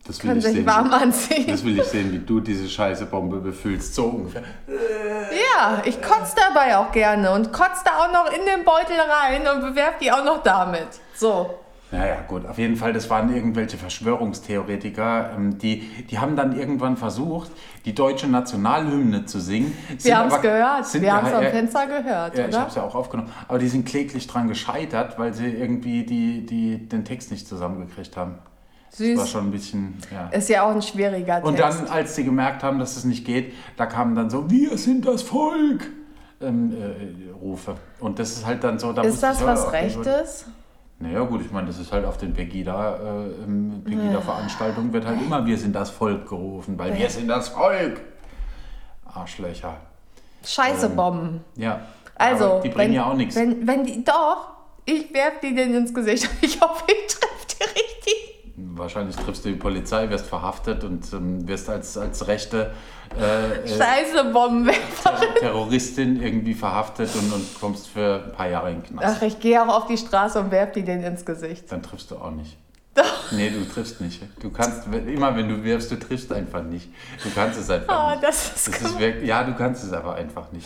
Das 0.08 0.24
will, 0.24 0.30
können 0.30 0.40
ich 0.40 0.46
sich 0.46 0.54
sehen, 0.56 0.66
warm 0.66 0.90
wie, 0.90 0.94
anziehen. 0.94 1.46
das 1.48 1.64
will 1.64 1.78
ich 1.80 1.86
sehen, 1.86 2.12
wie 2.12 2.20
du 2.20 2.40
diese 2.40 2.68
scheiße 2.68 3.06
Bombe 3.06 3.38
befüllst. 3.38 3.94
So 3.94 4.06
ungefähr. 4.06 4.44
Ja, 4.68 5.82
ich 5.86 6.02
kotze 6.02 6.36
dabei 6.36 6.78
auch 6.78 6.92
gerne 6.92 7.32
und 7.32 7.52
kotze 7.54 7.84
da 7.86 7.92
auch 8.06 8.12
noch 8.12 8.32
in 8.34 8.46
den 8.46 8.64
Beutel 8.66 8.96
rein 9.00 9.42
und 9.54 9.62
bewerfe 9.70 9.96
die 10.02 10.12
auch 10.12 10.24
noch 10.26 10.42
damit. 10.42 10.88
So. 11.16 11.54
Naja, 11.92 12.18
gut, 12.28 12.46
auf 12.48 12.58
jeden 12.60 12.76
Fall, 12.76 12.94
das 12.94 13.10
waren 13.10 13.34
irgendwelche 13.36 13.76
Verschwörungstheoretiker, 13.78 15.32
ähm, 15.36 15.58
die, 15.58 15.82
die 16.10 16.20
haben 16.20 16.36
dann 16.36 16.58
irgendwann 16.58 16.98
versucht, 16.98 17.50
die 17.86 17.96
deutsche 17.96 18.28
Nationalhymne 18.28 19.26
zu 19.26 19.40
singen. 19.40 19.76
Wir 20.00 20.18
haben 20.18 20.30
es 20.32 20.40
gehört. 20.42 20.86
sind 20.86 21.02
Wir 21.02 21.14
haben 21.14 21.26
es 21.26 21.32
ja- 21.32 21.38
am 21.40 21.44
ja, 21.44 21.50
Fenster 21.50 21.88
gehört, 21.88 22.38
Ja, 22.38 22.48
ich 22.48 22.54
habe 22.54 22.58
oder? 22.58 22.68
es 22.68 22.76
ja 22.76 22.84
auch 22.84 22.94
aufgenommen. 22.96 23.32
Aber 23.48 23.58
die 23.58 23.68
sind 23.68 23.88
kläglich 23.88 24.28
dran 24.28 24.48
gescheitert, 24.48 25.18
weil 25.18 25.34
sie 25.34 25.48
irgendwie 25.48 26.04
die, 26.06 26.46
die, 26.46 26.88
den 26.88 27.06
Text 27.06 27.32
nicht 27.32 27.48
zusammengekriegt 27.48 28.16
haben. 28.18 28.38
Das 28.92 29.00
war 29.00 29.08
Süß. 29.08 29.30
schon 29.30 29.48
ein 29.48 29.52
bisschen, 29.52 29.98
ja. 30.12 30.28
Ist 30.30 30.50
ja 30.50 30.64
auch 30.64 30.72
ein 30.72 30.82
schwieriger 30.82 31.36
Text. 31.36 31.48
Und 31.48 31.60
dann, 31.60 31.88
als 31.88 32.16
sie 32.16 32.24
gemerkt 32.24 32.64
haben, 32.64 32.80
dass 32.80 32.98
es 32.98 33.04
nicht 33.04 33.26
geht, 33.26 33.54
da 33.78 33.86
kamen 33.86 34.16
dann 34.16 34.30
so, 34.30 34.50
wir 34.50 34.78
sind 34.78 35.06
das 35.06 35.22
Volk, 35.22 35.88
ähm, 36.42 36.72
äh, 36.72 37.32
Rufe. 37.32 37.76
Und 38.00 38.20
das 38.20 38.32
ist 38.32 38.46
halt 38.46 38.64
dann 38.64 38.80
so, 38.80 38.92
da 38.94 39.04
ist 39.04 39.22
das 39.22 39.42
ich, 39.42 39.46
was. 39.46 39.72
Rechtes? 39.72 40.46
Naja 41.02 41.22
gut, 41.22 41.42
ich 41.42 41.52
meine, 41.52 41.68
das 41.68 41.80
ist 41.80 41.94
halt 41.94 42.06
auf 42.06 42.18
den 42.18 42.34
Pegida, 42.34 42.98
äh, 42.98 43.44
ähm, 43.44 43.84
Pegida-Veranstaltungen 43.86 44.92
wird 44.92 45.06
halt 45.06 45.22
immer 45.22 45.46
Wir 45.46 45.58
sind 45.58 45.74
das 45.74 45.90
Volk 45.90 46.28
gerufen, 46.28 46.78
weil 46.78 46.98
wir 46.98 47.10
sind 47.10 47.30
das 47.30 47.50
Volk. 47.50 48.02
Arschlöcher. 49.06 49.78
Scheißebomben. 50.46 51.42
Ja. 51.56 51.82
Also, 52.16 52.46
aber 52.46 52.62
die 52.62 52.70
bringen 52.70 52.90
wenn, 52.90 52.94
ja 52.94 53.06
auch 53.06 53.14
nichts. 53.14 53.36
Wenn, 53.36 53.66
wenn 53.66 53.86
die, 53.86 54.04
doch, 54.04 54.50
ich 54.86 55.14
werfe 55.14 55.38
die 55.44 55.56
denn 55.56 55.74
ins 55.74 55.94
Gesicht. 55.94 56.30
Ich 56.42 56.60
hoffe, 56.60 56.84
ich. 56.88 57.09
Wahrscheinlich 58.80 59.16
triffst 59.18 59.46
du 59.46 59.50
die 59.50 59.56
Polizei, 59.56 60.10
wirst 60.10 60.26
verhaftet 60.26 60.84
und 60.84 61.12
ähm, 61.14 61.48
wirst 61.48 61.70
als, 61.70 61.98
als 61.98 62.28
rechte 62.28 62.72
äh, 63.20 63.52
äh, 63.66 63.68
Scheißebombenwerfer. 63.68 65.16
Ter 65.20 65.36
Terroristin 65.40 66.22
irgendwie 66.22 66.54
verhaftet 66.54 67.10
und, 67.16 67.32
und 67.34 67.60
kommst 67.60 67.88
für 67.88 68.24
ein 68.26 68.32
paar 68.32 68.48
Jahre 68.50 68.72
in 68.72 68.82
den 68.82 68.98
Knast. 68.98 69.18
Ach, 69.20 69.22
ich 69.22 69.40
gehe 69.40 69.62
auch 69.62 69.68
auf 69.68 69.88
die 69.88 69.98
Straße 69.98 70.40
und 70.40 70.52
werfe 70.52 70.74
die 70.76 70.84
denn 70.84 71.04
ins 71.04 71.26
Gesicht. 71.26 71.72
Dann 71.72 71.84
triffst 71.84 72.10
du 72.12 72.16
auch 72.16 72.32
nicht. 72.32 72.58
Doch. 72.96 73.32
Nee, 73.32 73.50
du 73.52 73.64
triffst 73.72 74.02
nicht. 74.02 74.22
Du 74.42 74.50
kannst, 74.50 74.88
immer 74.88 75.36
wenn 75.36 75.48
du 75.48 75.64
wirfst, 75.64 75.92
du 75.92 76.00
triffst 76.00 76.32
einfach 76.34 76.64
nicht. 76.64 76.90
Du 77.24 77.30
kannst 77.36 77.60
es 77.60 77.70
einfach 77.70 78.08
Oh, 78.08 78.12
nicht. 78.12 78.24
das 78.24 78.56
ist 78.56 78.68
Das 78.68 78.82
ist 78.82 79.00
wirklich, 79.00 79.28
ja, 79.28 79.44
du 79.44 79.54
kannst 79.54 79.84
es 79.84 79.94
aber 79.94 80.16
einfach 80.16 80.52
nicht. 80.52 80.66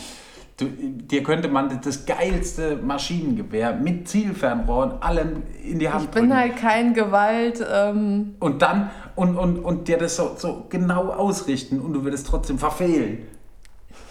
Du, 0.58 0.66
dir 0.68 1.24
könnte 1.24 1.48
man 1.48 1.82
das 1.82 2.06
geilste 2.06 2.76
Maschinengewehr 2.76 3.74
mit 3.74 4.08
Zielfernrohr 4.08 4.84
und 4.84 5.04
allem 5.04 5.42
in 5.64 5.80
die 5.80 5.90
Hand 5.90 6.04
Ich 6.06 6.10
bin 6.12 6.24
drücken. 6.30 6.38
halt 6.38 6.58
kein 6.58 6.94
Gewalt. 6.94 7.66
Ähm, 7.68 8.36
Und 8.40 8.62
dann, 8.62 8.92
und, 9.16 9.36
und, 9.36 9.58
und 9.60 9.88
dir 9.88 9.98
das 9.98 10.16
so, 10.16 10.36
so 10.38 10.66
genau 10.70 11.10
ausrichten 11.10 11.80
und 11.80 11.94
du 11.94 12.04
würdest 12.04 12.28
trotzdem 12.28 12.60
verfehlen. 12.60 13.20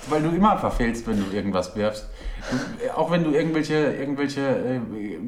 Weil 0.09 0.21
du 0.23 0.31
immer 0.31 0.59
verfehlst, 0.59 1.07
wenn 1.07 1.19
du 1.25 1.31
irgendwas 1.35 1.77
wirfst. 1.77 2.09
Du, 2.51 2.97
auch 2.97 3.13
wenn 3.13 3.23
du 3.23 3.31
irgendwelche, 3.31 3.75
irgendwelche 3.93 4.41
äh, 4.41 4.81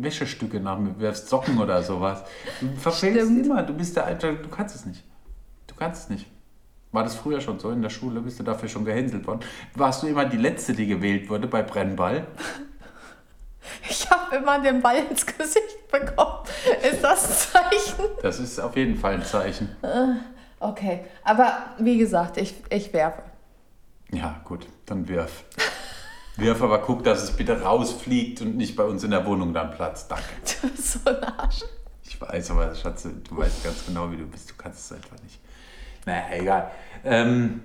Wäschestücke 0.02 0.58
nach 0.58 0.80
mir 0.80 0.98
wirfst, 0.98 1.28
Socken 1.28 1.58
oder 1.60 1.80
sowas. 1.84 2.24
Du 2.60 2.66
verfehlst 2.76 3.26
Stimmt. 3.26 3.46
immer. 3.46 3.62
Du 3.62 3.72
bist 3.72 3.94
der 3.94 4.06
Alte, 4.06 4.34
du 4.34 4.48
kannst 4.48 4.74
es 4.74 4.84
nicht. 4.84 5.04
Du 5.68 5.76
kannst 5.76 6.02
es 6.04 6.10
nicht. 6.10 6.26
War 6.94 7.02
das 7.02 7.16
früher 7.16 7.40
schon 7.40 7.58
so? 7.58 7.72
In 7.72 7.82
der 7.82 7.90
Schule 7.90 8.20
bist 8.20 8.38
du 8.38 8.44
dafür 8.44 8.68
schon 8.68 8.84
gehänselt 8.84 9.26
worden. 9.26 9.40
Warst 9.74 10.04
du 10.04 10.06
immer 10.06 10.26
die 10.26 10.36
Letzte, 10.36 10.74
die 10.74 10.86
gewählt 10.86 11.28
wurde 11.28 11.48
bei 11.48 11.60
Brennball? 11.60 12.24
ich 13.90 14.08
habe 14.08 14.36
immer 14.36 14.60
den 14.60 14.80
Ball 14.80 14.98
ins 15.10 15.26
Gesicht 15.26 15.90
bekommen. 15.90 16.44
Ist 16.88 17.02
das 17.02 17.28
ein 17.28 17.52
Zeichen? 17.70 18.04
Das 18.22 18.38
ist 18.38 18.60
auf 18.60 18.76
jeden 18.76 18.96
Fall 18.96 19.14
ein 19.14 19.24
Zeichen. 19.24 19.74
Okay, 20.60 21.00
aber 21.24 21.64
wie 21.78 21.98
gesagt, 21.98 22.36
ich, 22.36 22.54
ich 22.70 22.92
werfe. 22.92 23.22
Ja, 24.12 24.40
gut, 24.44 24.68
dann 24.86 25.08
wirf. 25.08 25.42
Wirf, 26.36 26.62
aber 26.62 26.78
guck, 26.78 27.02
dass 27.02 27.24
es 27.24 27.32
bitte 27.32 27.60
rausfliegt 27.60 28.40
und 28.40 28.56
nicht 28.56 28.76
bei 28.76 28.84
uns 28.84 29.02
in 29.02 29.10
der 29.10 29.26
Wohnung 29.26 29.52
dann 29.52 29.72
platzt. 29.72 30.12
Danke. 30.12 30.24
Du 30.62 30.68
bist 30.68 30.92
so 30.92 31.10
ein 31.10 31.24
Arsch. 31.24 31.64
Ich 32.04 32.20
weiß, 32.20 32.52
aber 32.52 32.72
Schatze, 32.72 33.14
du 33.28 33.36
weißt 33.36 33.64
ganz 33.64 33.84
genau, 33.84 34.12
wie 34.12 34.16
du 34.16 34.26
bist. 34.26 34.48
Du 34.48 34.54
kannst 34.56 34.78
es 34.78 34.96
einfach 34.96 35.20
nicht. 35.24 35.40
Naja, 36.06 36.22
egal. 36.32 36.70
Ähm, 37.04 37.60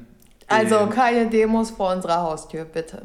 Also 0.47 0.77
ähm, 0.79 0.89
keine 0.89 1.27
Demos 1.27 1.71
vor 1.71 1.91
unserer 1.93 2.21
Haustür, 2.23 2.65
bitte. 2.65 3.03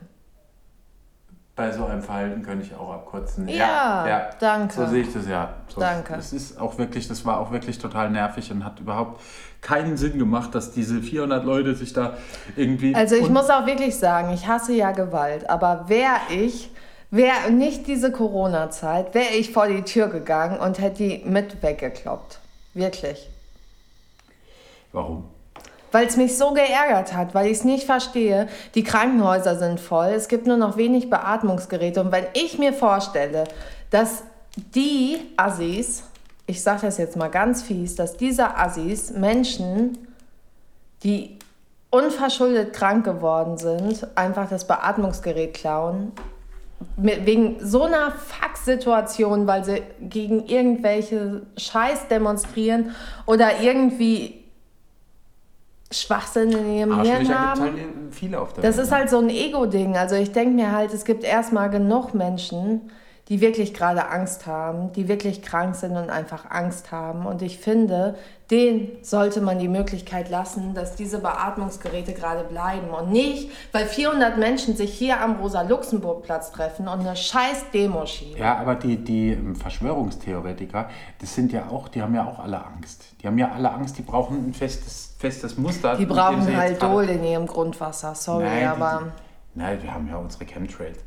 bei 1.57 1.71
so 1.71 1.85
einem 1.87 2.03
Verhalten 2.03 2.43
könnte 2.43 2.67
ich 2.67 2.75
auch 2.75 2.91
abkürzen. 2.93 3.47
Ja, 3.49 4.31
danke. 4.41 4.75
So 4.75 4.87
sehe 4.87 5.03
ich 5.03 5.13
das 5.13 5.29
ja. 5.29 5.55
So, 5.69 5.81
Danke. 5.81 6.15
Das 6.15 6.33
ist 6.33 6.61
auch 6.61 6.79
wirklich, 6.79 7.07
das 7.07 7.25
war 7.25 7.39
auch 7.39 7.53
wirklich 7.53 7.79
total 7.79 8.11
nervig 8.11 8.51
und 8.51 8.65
hat 8.65 8.81
überhaupt 8.81 9.21
keinen 9.61 9.97
Sinn 9.97 10.19
gemacht, 10.19 10.55
dass 10.55 10.73
diese 10.73 11.01
400 11.01 11.45
Leute 11.45 11.75
sich 11.75 11.93
da 11.93 12.17
irgendwie. 12.57 12.95
Also 12.95 13.15
ich 13.15 13.31
muss 13.31 13.49
auch 13.51 13.67
wirklich 13.67 13.97
sagen, 13.97 14.33
ich 14.35 14.47
hasse 14.49 14.73
ja 14.75 14.91
Gewalt, 14.91 15.49
aber 15.49 15.89
wäre 15.89 16.17
ich, 16.31 16.71
wäre 17.11 17.53
nicht 17.53 17.87
diese 17.87 18.11
Corona-Zeit, 18.11 19.15
wäre 19.15 19.33
ich 19.35 19.53
vor 19.53 19.69
die 19.69 19.83
Tür 19.83 20.09
gegangen 20.09 20.59
und 20.59 20.81
hätte 20.81 21.05
die 21.05 21.23
mit 21.25 21.63
weggekloppt. 21.63 22.41
Wirklich. 22.75 23.31
Warum? 24.95 25.25
Weil 25.93 26.07
es 26.07 26.17
mich 26.17 26.39
so 26.39 26.53
geärgert 26.53 27.15
hat, 27.15 27.35
weil 27.35 27.49
ich 27.49 27.59
es 27.59 27.65
nicht 27.65 27.85
verstehe. 27.85 28.49
Die 28.75 28.85
Krankenhäuser 28.85 29.57
sind 29.57 29.81
voll, 29.81 30.09
es 30.09 30.29
gibt 30.29 30.47
nur 30.47 30.57
noch 30.57 30.77
wenig 30.77 31.11
Beatmungsgeräte. 31.11 32.01
Und 32.01 32.13
wenn 32.13 32.27
ich 32.33 32.59
mir 32.59 32.73
vorstelle, 32.73 33.45
dass 33.91 34.23
die 34.57 35.19
Assis, 35.37 36.05
ich 36.47 36.63
sage 36.63 36.83
das 36.83 36.99
jetzt 36.99 37.17
mal 37.17 37.29
ganz 37.29 37.63
fies, 37.63 37.97
dass 37.97 38.17
diese 38.17 38.57
Assis 38.57 39.11
Menschen, 39.11 39.99
die 41.03 41.39
unverschuldet 41.91 42.73
krank 42.73 43.05
geworden 43.05 43.59
sind, 43.59 44.07
einfach 44.17 44.49
das 44.49 44.67
Beatmungsgerät 44.67 45.55
klauen, 45.55 46.13
wegen 46.97 47.57
so 47.61 47.83
einer 47.83 48.13
Fuck-Situation, 48.13 49.47
weil 49.47 49.65
sie 49.65 49.83
gegen 50.01 50.47
irgendwelche 50.47 51.43
Scheiß 51.57 52.09
demonstrieren 52.09 52.95
oder 53.27 53.61
irgendwie 53.61 54.44
Schwachsinn 55.91 56.51
in 56.53 56.75
ihrem 56.77 57.01
Hirn 57.03 57.29
haben. 57.39 57.61
halt 57.61 57.75
viele 58.11 58.41
auf 58.41 58.53
der 58.53 58.63
Das 58.63 58.77
Welt. 58.77 58.87
ist 58.87 58.93
halt 58.93 59.11
so 59.11 59.19
ein 59.19 59.29
Ego-Ding. 59.31 59.97
Also 59.97 60.17
ich 60.17 60.33
denke 60.33 60.55
mir 60.55 60.73
halt, 60.73 60.93
es 60.93 61.05
gibt 61.05 61.25
erstmal 61.25 61.71
genug 61.71 62.15
Menschen, 62.15 62.91
die 63.29 63.41
wirklich 63.41 63.73
gerade 63.75 64.09
Angst 64.09 64.47
haben, 64.47 64.93
die 64.93 65.09
wirklich 65.09 65.41
krank 65.43 65.75
sind 65.77 65.97
und 65.97 66.11
einfach 66.11 66.51
Angst 66.51 66.91
haben. 66.93 67.27
Und 67.27 67.43
ich 67.43 67.59
finde, 67.59 68.17
denen 68.51 68.89
sollte 69.03 69.41
man 69.41 69.59
die 69.59 69.69
Möglichkeit 69.69 70.29
lassen, 70.29 70.75
dass 70.75 70.97
diese 70.97 71.19
Beatmungsgeräte 71.19 72.13
gerade 72.13 72.45
bleiben. 72.45 72.89
Und 72.91 73.11
nicht, 73.11 73.51
weil 73.73 73.87
400 73.87 74.37
Menschen 74.37 74.77
sich 74.77 74.93
hier 74.93 75.21
am 75.21 75.37
Rosa-Luxemburg-Platz 75.37 76.53
treffen 76.53 76.87
und 76.87 77.01
eine 77.01 77.17
scheiß 77.17 77.71
Demo 77.73 78.05
schieben. 78.05 78.37
Ja, 78.39 78.59
aber 78.59 78.75
die, 78.75 78.99
die 79.03 79.31
ähm, 79.33 79.57
Verschwörungstheoretiker, 79.57 80.91
das 81.21 81.35
sind 81.35 81.53
ja 81.53 81.69
auch, 81.71 81.89
die 81.89 82.03
haben 82.03 82.15
ja 82.15 82.27
auch 82.27 82.39
alle 82.39 82.63
Angst. 82.65 83.05
Die 83.23 83.27
haben 83.27 83.39
ja 83.39 83.51
alle 83.51 83.71
Angst, 83.73 83.97
die 83.97 84.03
brauchen 84.03 84.49
ein 84.49 84.53
festes, 84.55 85.15
festes 85.19 85.57
Muster. 85.57 85.97
Die 85.97 86.05
brauchen 86.07 86.55
halt 86.55 86.83
Dol 86.83 87.05
in 87.05 87.25
ihrem 87.25 87.47
Grundwasser, 87.47 88.15
sorry, 88.15 88.45
Nein, 88.45 88.59
die- 88.61 88.65
aber... 88.67 89.03
Die, 89.55 89.59
nein, 89.59 89.83
wir 89.83 89.95
haben 89.95 90.07
ja 90.09 90.17
unsere 90.17 90.45
Chemtrails. 90.45 90.99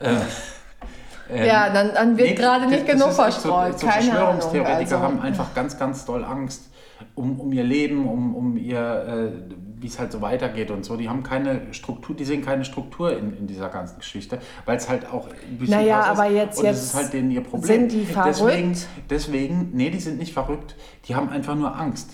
Äh, 0.00 1.42
ähm, 1.42 1.46
Ja, 1.46 1.70
dann, 1.70 1.94
dann 1.94 2.16
wird 2.18 2.30
nee, 2.30 2.34
gerade 2.34 2.66
nicht 2.66 2.86
genug 2.86 3.08
echt 3.08 3.16
so- 3.16 3.22
verstreut. 3.22 3.78
So, 3.78 3.86
Keine 3.86 4.10
Ahnung. 4.10 4.40
Verschwörungstheoretiker 4.40 4.96
Also, 4.96 4.98
haben 5.00 5.20
einfach 5.20 5.54
ganz, 5.54 5.78
ganz 5.78 6.04
doll 6.04 6.24
Angst 6.24 6.69
um, 7.14 7.40
um 7.40 7.52
ihr 7.52 7.64
Leben, 7.64 8.06
um, 8.08 8.34
um 8.34 8.56
ihr, 8.56 8.78
äh, 8.78 9.54
wie 9.80 9.86
es 9.86 9.98
halt 9.98 10.12
so 10.12 10.20
weitergeht 10.20 10.70
und 10.70 10.84
so. 10.84 10.96
Die 10.96 11.08
haben 11.08 11.22
keine 11.22 11.72
Struktur, 11.72 12.14
die 12.16 12.24
sehen 12.24 12.42
keine 12.44 12.64
Struktur 12.64 13.16
in, 13.16 13.36
in 13.36 13.46
dieser 13.46 13.68
ganzen 13.68 13.98
Geschichte, 13.98 14.38
weil 14.66 14.76
es 14.76 14.88
halt 14.88 15.06
auch 15.10 15.26
ein 15.28 15.58
bisschen 15.58 15.76
Naja, 15.76 16.00
Chaos 16.02 16.12
ist. 16.14 16.20
aber 16.20 16.30
jetzt- 16.30 16.58
und 16.58 16.64
das 16.66 16.76
jetzt 16.76 16.84
ist 16.84 16.94
halt 16.94 17.12
denen 17.12 17.30
ihr 17.30 17.42
Problem. 17.42 17.62
sind 17.62 17.92
die 17.92 18.04
verrückt? 18.04 18.28
Deswegen, 18.38 18.76
deswegen, 19.08 19.70
nee, 19.72 19.90
die 19.90 20.00
sind 20.00 20.18
nicht 20.18 20.32
verrückt, 20.32 20.76
die 21.06 21.14
haben 21.14 21.28
einfach 21.30 21.54
nur 21.54 21.74
Angst. 21.78 22.10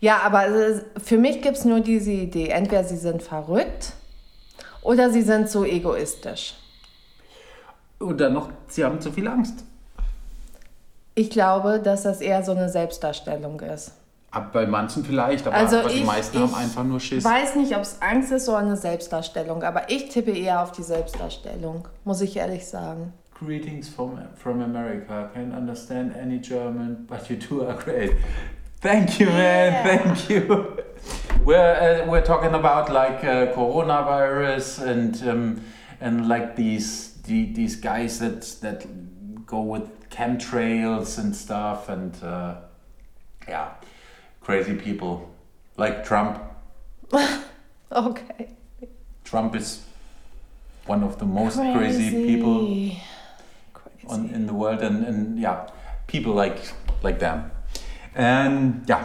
Ja, 0.00 0.20
aber 0.24 0.46
äh, 0.48 0.80
für 1.02 1.18
mich 1.18 1.42
gibt 1.42 1.56
es 1.56 1.64
nur 1.64 1.80
diese 1.80 2.12
Idee. 2.12 2.48
Entweder 2.48 2.84
sie 2.84 2.96
sind 2.96 3.22
verrückt 3.22 3.92
oder 4.82 5.10
sie 5.10 5.22
sind 5.22 5.50
so 5.50 5.64
egoistisch. 5.64 6.54
Dann 8.00 8.32
noch, 8.32 8.50
sie 8.68 8.84
haben 8.84 9.00
zu 9.00 9.10
viel 9.10 9.26
Angst. 9.26 9.64
Ich 11.16 11.30
glaube, 11.30 11.80
dass 11.82 12.04
das 12.04 12.20
eher 12.20 12.44
so 12.44 12.52
eine 12.52 12.68
Selbstdarstellung 12.68 13.58
ist. 13.60 13.90
Aber 14.30 14.46
bei 14.52 14.66
manchen 14.66 15.04
vielleicht, 15.04 15.46
aber, 15.46 15.56
Also 15.56 15.78
aber 15.78 15.88
die 15.88 16.00
ich, 16.00 16.06
meisten 16.06 16.36
ich 16.36 16.42
haben 16.42 16.54
einfach 16.54 16.84
nur 16.84 17.00
Schiss. 17.00 17.24
weiß 17.24 17.56
nicht, 17.56 17.74
ob 17.74 17.82
es 17.82 18.02
Angst 18.02 18.30
ist 18.30 18.48
oder 18.48 18.58
eine 18.58 18.76
Selbstdarstellung, 18.76 19.62
aber 19.62 19.88
ich 19.90 20.10
tippe 20.10 20.32
eher 20.32 20.62
auf 20.62 20.72
die 20.72 20.82
Selbstdarstellung, 20.82 21.88
muss 22.04 22.20
ich 22.20 22.36
ehrlich 22.36 22.66
sagen. 22.66 23.14
Greetings 23.38 23.88
from, 23.88 24.18
from 24.34 24.60
America. 24.62 25.30
Can't 25.34 25.56
understand 25.56 26.12
any 26.16 26.38
German, 26.40 27.06
but 27.08 27.28
you 27.30 27.36
two 27.36 27.64
are 27.64 27.74
great. 27.76 28.16
Thank 28.82 29.18
you, 29.18 29.26
man. 29.26 29.72
Yeah. 29.72 29.98
Thank 29.98 30.28
you. 30.28 30.76
We're 31.44 32.02
uh, 32.04 32.10
we're 32.10 32.24
talking 32.24 32.54
about 32.54 32.90
like 32.92 33.24
uh, 33.24 33.52
coronavirus 33.54 34.86
and 34.86 35.28
um, 35.28 35.60
and 36.00 36.28
like 36.28 36.54
these 36.56 37.14
the, 37.26 37.52
these 37.54 37.76
guys 37.76 38.18
that 38.18 38.42
that 38.60 38.86
go 39.46 39.62
with 39.62 39.88
chemtrails 40.10 41.18
and 41.18 41.34
stuff 41.34 41.88
and 41.88 42.16
uh, 42.22 42.56
yeah, 43.48 43.68
crazy 44.48 44.74
people 44.74 45.28
like 45.76 46.04
Trump. 46.04 46.40
Okay. 47.90 48.50
Trump 49.24 49.56
is 49.56 49.82
one 50.86 51.02
of 51.02 51.18
the 51.18 51.24
most 51.24 51.56
crazy, 51.56 52.10
people 52.26 52.60
Crazy. 53.72 54.06
on, 54.08 54.28
in 54.28 54.46
the 54.46 54.52
world 54.52 54.82
and, 54.82 55.06
and 55.06 55.38
yeah, 55.38 55.70
people 56.06 56.34
like, 56.34 56.58
like 57.02 57.18
them. 57.18 57.50
and 58.14 58.86
ja, 58.86 58.98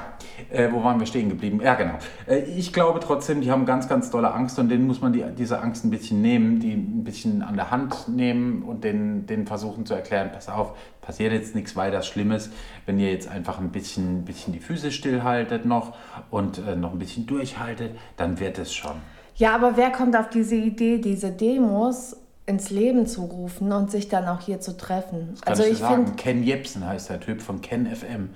äh, 0.51 0.71
wo 0.71 0.83
waren 0.83 0.99
wir 0.99 1.07
stehen 1.07 1.29
geblieben? 1.29 1.61
Ja, 1.63 1.75
genau. 1.75 1.95
Äh, 2.27 2.39
ich 2.39 2.73
glaube 2.73 2.99
trotzdem, 2.99 3.41
die 3.41 3.51
haben 3.51 3.65
ganz, 3.65 3.87
ganz 3.87 4.09
dolle 4.09 4.33
Angst 4.33 4.59
und 4.59 4.69
denen 4.69 4.87
muss 4.87 5.01
man 5.01 5.13
die, 5.13 5.23
diese 5.37 5.61
Angst 5.61 5.85
ein 5.85 5.89
bisschen 5.89 6.21
nehmen, 6.21 6.59
die 6.59 6.73
ein 6.73 7.03
bisschen 7.03 7.41
an 7.41 7.55
der 7.55 7.71
Hand 7.71 8.07
nehmen 8.07 8.63
und 8.63 8.83
denen, 8.83 9.25
denen 9.25 9.47
versuchen 9.47 9.85
zu 9.85 9.93
erklären, 9.93 10.31
pass 10.33 10.49
auf, 10.49 10.77
passiert 11.01 11.33
jetzt 11.33 11.55
nichts 11.55 11.75
weiter 11.75 12.01
Schlimmes, 12.01 12.49
wenn 12.85 12.99
ihr 12.99 13.11
jetzt 13.11 13.27
einfach 13.27 13.59
ein 13.59 13.69
bisschen, 13.69 14.25
bisschen 14.25 14.53
die 14.53 14.59
Füße 14.59 14.91
stillhaltet 14.91 15.65
noch 15.65 15.95
und 16.29 16.59
äh, 16.59 16.75
noch 16.75 16.93
ein 16.93 16.99
bisschen 16.99 17.25
durchhaltet, 17.25 17.95
dann 18.17 18.39
wird 18.39 18.57
es 18.57 18.73
schon. 18.73 18.95
Ja, 19.35 19.55
aber 19.55 19.77
wer 19.77 19.91
kommt 19.91 20.15
auf 20.15 20.29
diese 20.29 20.55
Idee, 20.55 20.99
diese 20.99 21.31
Demos 21.31 22.17
ins 22.45 22.69
Leben 22.69 23.07
zu 23.07 23.23
rufen 23.23 23.71
und 23.71 23.89
sich 23.89 24.09
dann 24.09 24.27
auch 24.27 24.41
hier 24.41 24.59
zu 24.59 24.77
treffen? 24.77 25.33
Kann 25.41 25.51
Also 25.51 25.63
ich 25.63 25.73
ich 25.73 25.79
finde, 25.79 26.11
Ken 26.13 26.43
Jebsen 26.43 26.85
heißt 26.85 27.09
der 27.09 27.19
Typ 27.19 27.41
von 27.41 27.61
Ken 27.61 27.87
FM. 27.87 28.29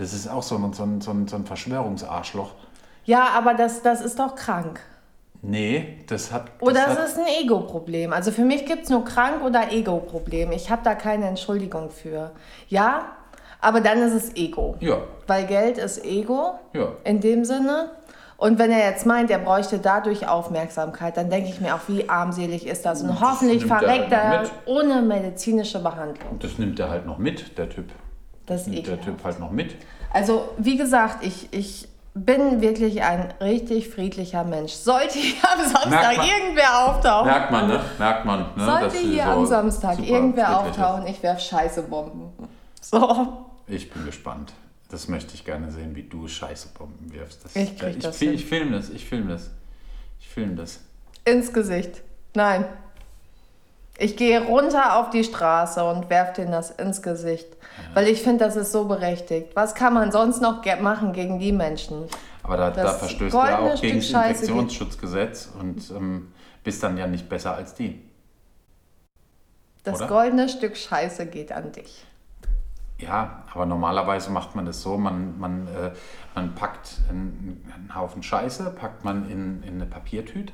Das 0.00 0.14
ist 0.14 0.28
auch 0.28 0.42
so 0.42 0.56
ein, 0.56 0.72
so 0.72 0.82
ein, 0.82 1.02
so 1.02 1.10
ein, 1.10 1.28
so 1.28 1.36
ein 1.36 1.44
Verschwörungsarschloch. 1.44 2.52
ja, 3.04 3.28
aber 3.36 3.52
das, 3.52 3.82
das 3.82 4.00
ist 4.00 4.18
doch 4.18 4.34
krank. 4.34 4.80
Nee, 5.42 5.98
das 6.06 6.32
hat. 6.32 6.46
Das 6.58 6.68
Oder 6.68 6.86
hat, 6.86 6.98
es 6.98 7.10
ist 7.10 7.18
ein 7.18 7.26
Ego-Problem. 7.42 8.14
Also 8.14 8.30
für 8.32 8.46
mich 8.46 8.64
gibt 8.64 8.84
es 8.84 8.88
nur 8.88 9.04
krank 9.04 9.42
oder 9.44 9.70
Ego-Problem. 9.70 10.52
Ich 10.52 10.70
habe 10.70 10.80
da 10.84 10.94
keine 10.94 11.26
Entschuldigung 11.26 11.90
für. 11.90 12.30
Ja, 12.68 13.12
aber 13.60 13.82
dann 13.82 13.98
ist 13.98 14.14
es 14.14 14.36
Ego. 14.36 14.76
Ja, 14.80 15.02
Weil 15.26 15.46
Geld 15.46 15.76
ist 15.76 16.02
Ego 16.02 16.58
ja. 16.72 16.88
in 17.04 17.20
dem 17.20 17.44
Sinne. 17.44 17.90
Und 18.38 18.58
wenn 18.58 18.70
er 18.70 18.90
jetzt 18.90 19.04
meint, 19.04 19.30
er 19.30 19.38
bräuchte 19.38 19.78
dadurch 19.80 20.26
Aufmerksamkeit, 20.26 21.18
dann 21.18 21.28
denke 21.28 21.50
ich 21.50 21.60
mir 21.60 21.74
auch, 21.74 21.80
wie 21.88 22.08
armselig 22.08 22.66
ist 22.66 22.86
das? 22.86 23.02
Und 23.02 23.20
hoffentlich 23.20 23.66
nimmt 23.66 23.70
er 23.70 23.78
verreckt 23.78 24.16
halt 24.16 24.34
er 24.34 24.40
mit. 24.40 24.50
ohne 24.64 25.02
medizinische 25.02 25.78
Behandlung. 25.82 26.38
Das 26.38 26.56
nimmt 26.56 26.80
er 26.80 26.88
halt 26.88 27.04
noch 27.04 27.18
mit, 27.18 27.58
der 27.58 27.68
Typ. 27.68 27.92
Das 28.50 28.66
ist 28.66 28.86
der. 28.86 29.00
Typ 29.00 29.22
halt 29.22 29.38
noch 29.38 29.52
mit. 29.52 29.76
Also, 30.12 30.48
wie 30.58 30.76
gesagt, 30.76 31.24
ich, 31.24 31.52
ich 31.52 31.86
bin 32.14 32.60
wirklich 32.60 33.00
ein 33.00 33.32
richtig 33.40 33.88
friedlicher 33.88 34.42
Mensch. 34.42 34.72
Sollte 34.72 35.20
hier 35.20 35.36
am 35.52 35.60
Samstag 35.60 36.16
man. 36.16 36.26
irgendwer 36.26 36.88
auftauchen, 36.88 37.28
Merkt 37.28 37.52
man, 37.52 37.68
ne? 37.68 37.80
Merkt 37.96 38.24
man. 38.24 38.40
Ne? 38.56 38.64
sollte 38.64 38.98
hier 38.98 39.22
so 39.22 39.30
am 39.30 39.46
Samstag 39.46 40.00
irgendwer 40.00 40.48
ist. 40.48 40.54
auftauchen, 40.54 41.06
ich 41.06 41.22
werf 41.22 41.40
Scheißebomben. 41.40 42.48
So. 42.80 43.46
Ich 43.68 43.88
bin 43.88 44.04
gespannt. 44.04 44.52
Das 44.90 45.06
möchte 45.06 45.34
ich 45.34 45.44
gerne 45.44 45.70
sehen, 45.70 45.94
wie 45.94 46.02
du 46.02 46.26
Scheißebomben 46.26 47.12
wirfst. 47.12 47.44
Das, 47.44 47.54
Ich 47.54 47.78
krieg 47.78 47.98
ich, 47.98 48.02
das 48.02 48.18
hin. 48.18 48.34
Ich 48.34 48.46
filme 48.46 48.72
das, 48.72 48.90
ich 48.90 49.06
filme 49.06 49.30
das. 49.30 49.50
Ich 50.18 50.28
filme 50.28 50.56
das. 50.56 50.80
Ins 51.24 51.52
Gesicht. 51.52 52.02
Nein. 52.34 52.64
Ich 54.00 54.16
gehe 54.16 54.42
runter 54.42 54.96
auf 54.96 55.10
die 55.10 55.24
Straße 55.24 55.84
und 55.84 56.08
werf 56.08 56.32
denen 56.32 56.52
das 56.52 56.70
ins 56.70 57.02
Gesicht. 57.02 57.48
Weil 57.92 58.08
ich 58.08 58.22
finde, 58.22 58.46
das 58.46 58.56
ist 58.56 58.72
so 58.72 58.86
berechtigt. 58.86 59.50
Was 59.54 59.74
kann 59.74 59.92
man 59.92 60.10
sonst 60.10 60.40
noch 60.40 60.62
machen 60.80 61.12
gegen 61.12 61.38
die 61.38 61.52
Menschen? 61.52 62.04
Aber 62.42 62.56
da, 62.56 62.70
da 62.70 62.82
Das 62.84 62.96
verstößt 62.98 63.34
du 63.34 63.38
ja 63.38 63.58
auch 63.58 63.80
gegen 63.80 63.98
das 63.98 64.06
Stück 64.06 64.16
Scheiße 64.16 64.40
geht- 64.40 64.50
Infektionsschutzgesetz 64.50 65.50
und 65.60 65.90
ähm, 65.90 66.32
bist 66.64 66.82
dann 66.82 66.96
ja 66.96 67.06
nicht 67.06 67.28
besser 67.28 67.54
als 67.54 67.74
die. 67.74 68.00
Das 69.84 69.96
Oder? 69.98 70.08
goldene 70.08 70.48
Stück 70.48 70.78
Scheiße 70.78 71.26
geht 71.26 71.52
an 71.52 71.72
dich. 71.72 72.06
Ja, 72.98 73.44
aber 73.52 73.66
normalerweise 73.66 74.30
macht 74.30 74.56
man 74.56 74.64
das 74.64 74.80
so, 74.80 74.96
man, 74.96 75.38
man, 75.38 75.66
äh, 75.68 75.90
man 76.34 76.54
packt 76.54 77.00
einen, 77.10 77.70
einen 77.74 77.94
Haufen 77.94 78.22
Scheiße, 78.22 78.70
packt 78.78 79.04
man 79.04 79.28
in, 79.30 79.62
in 79.62 79.74
eine 79.74 79.86
Papiertüte 79.86 80.52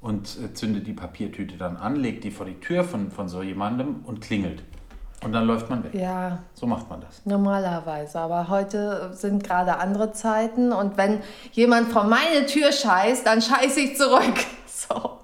und 0.00 0.36
äh, 0.42 0.52
zündet 0.54 0.86
die 0.86 0.92
Papiertüte 0.92 1.56
dann 1.56 1.76
an, 1.76 1.96
legt 1.96 2.24
die 2.24 2.30
vor 2.30 2.46
die 2.46 2.58
Tür 2.60 2.84
von, 2.84 3.10
von 3.10 3.28
so 3.28 3.42
jemandem 3.42 3.96
und 4.04 4.20
klingelt. 4.20 4.62
Und 5.22 5.32
dann 5.32 5.46
läuft 5.46 5.68
man 5.68 5.84
weg. 5.84 5.92
Ja, 5.92 6.38
So 6.54 6.66
macht 6.66 6.88
man 6.88 7.02
das. 7.02 7.20
normalerweise. 7.26 8.18
Aber 8.20 8.48
heute 8.48 9.10
sind 9.12 9.44
gerade 9.44 9.76
andere 9.76 10.12
Zeiten. 10.12 10.72
Und 10.72 10.96
wenn 10.96 11.18
jemand 11.52 11.88
vor 11.92 12.04
meine 12.04 12.46
Tür 12.46 12.72
scheißt, 12.72 13.26
dann 13.26 13.42
scheiße 13.42 13.80
ich 13.80 13.96
zurück. 13.96 14.34
So. 14.66 15.18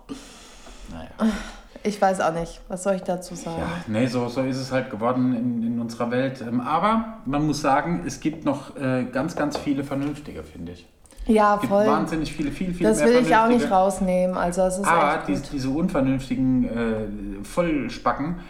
Naja. 0.93 1.33
Ich 1.83 2.01
weiß 2.03 2.21
auch 2.21 2.35
nicht. 2.35 2.61
Was 2.69 2.83
soll 2.83 2.97
ich 2.97 3.03
dazu 3.03 3.35
sagen? 3.35 3.57
Ja, 3.59 3.69
nee, 3.87 4.07
so, 4.07 4.29
so 4.29 4.43
ist 4.43 4.59
es 4.59 4.71
halt 4.71 4.91
geworden 4.91 5.35
in, 5.35 5.63
in 5.63 5.81
unserer 5.81 6.11
Welt. 6.11 6.43
Ähm, 6.43 6.61
aber 6.61 7.19
man 7.25 7.47
muss 7.47 7.63
sagen, 7.63 8.03
es 8.07 8.21
gibt 8.21 8.45
noch 8.45 8.77
äh, 8.77 9.05
ganz, 9.11 9.35
ganz 9.35 9.57
viele 9.57 9.83
Vernünftige, 9.83 10.43
finde 10.43 10.73
ich. 10.73 10.87
Ja, 11.27 11.57
gibt 11.57 11.73
voll. 11.73 11.87
wahnsinnig 11.87 12.33
viele, 12.33 12.53
viel, 12.53 12.73
viel 12.73 12.87
Das 12.87 13.03
will 13.03 13.17
ich 13.17 13.35
auch 13.37 13.49
nicht 13.49 13.71
rausnehmen. 13.71 14.37
Also 14.37 14.63
es 14.63 14.79
ist 14.79 14.87
Aber 14.87 15.17
echt 15.19 15.29
diese, 15.29 15.43
gut. 15.43 15.53
diese 15.53 15.71
unvernünftigen 15.71 16.65
äh, 17.41 17.45
Vollspacken, 17.45 18.41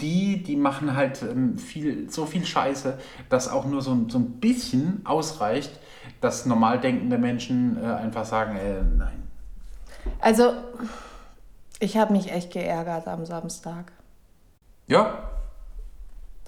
die, 0.00 0.42
die 0.42 0.56
machen 0.56 0.94
halt 0.94 1.22
ähm, 1.22 1.56
viel, 1.56 2.10
so 2.10 2.26
viel 2.26 2.44
Scheiße, 2.44 2.98
dass 3.30 3.48
auch 3.50 3.64
nur 3.64 3.80
so, 3.80 3.92
ein- 3.92 4.10
so 4.10 4.18
ein 4.18 4.32
bisschen 4.32 5.00
ausreicht, 5.04 5.72
dass 6.20 6.44
normal 6.44 6.78
denkende 6.80 7.16
Menschen 7.16 7.82
äh, 7.82 7.86
einfach 7.86 8.26
sagen, 8.26 8.56
äh, 8.56 8.82
nein. 8.98 9.22
Also 10.20 10.52
ich 11.80 11.96
habe 11.96 12.12
mich 12.12 12.30
echt 12.30 12.52
geärgert 12.52 13.08
am 13.08 13.24
Samstag. 13.24 13.92
Ja, 14.86 15.30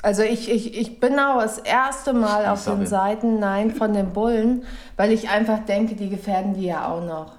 Also 0.03 0.23
ich, 0.23 0.51
ich, 0.51 0.79
ich 0.79 1.01
bin 1.01 1.19
auch 1.19 1.41
das 1.41 1.59
erste 1.59 2.13
Mal 2.13 2.47
auf 2.47 2.61
Isabel. 2.61 2.79
den 2.79 2.87
Seiten 2.87 3.39
Nein 3.41 3.73
von 3.73 3.93
den 3.93 4.13
Bullen, 4.13 4.65
weil 4.97 5.11
ich 5.13 5.29
einfach 5.29 5.59
denke, 5.65 5.97
die 5.97 6.09
gefährden 6.09 6.55
die 6.55 6.67
ja 6.67 6.89
auch 6.89 7.05
noch. 7.05 7.33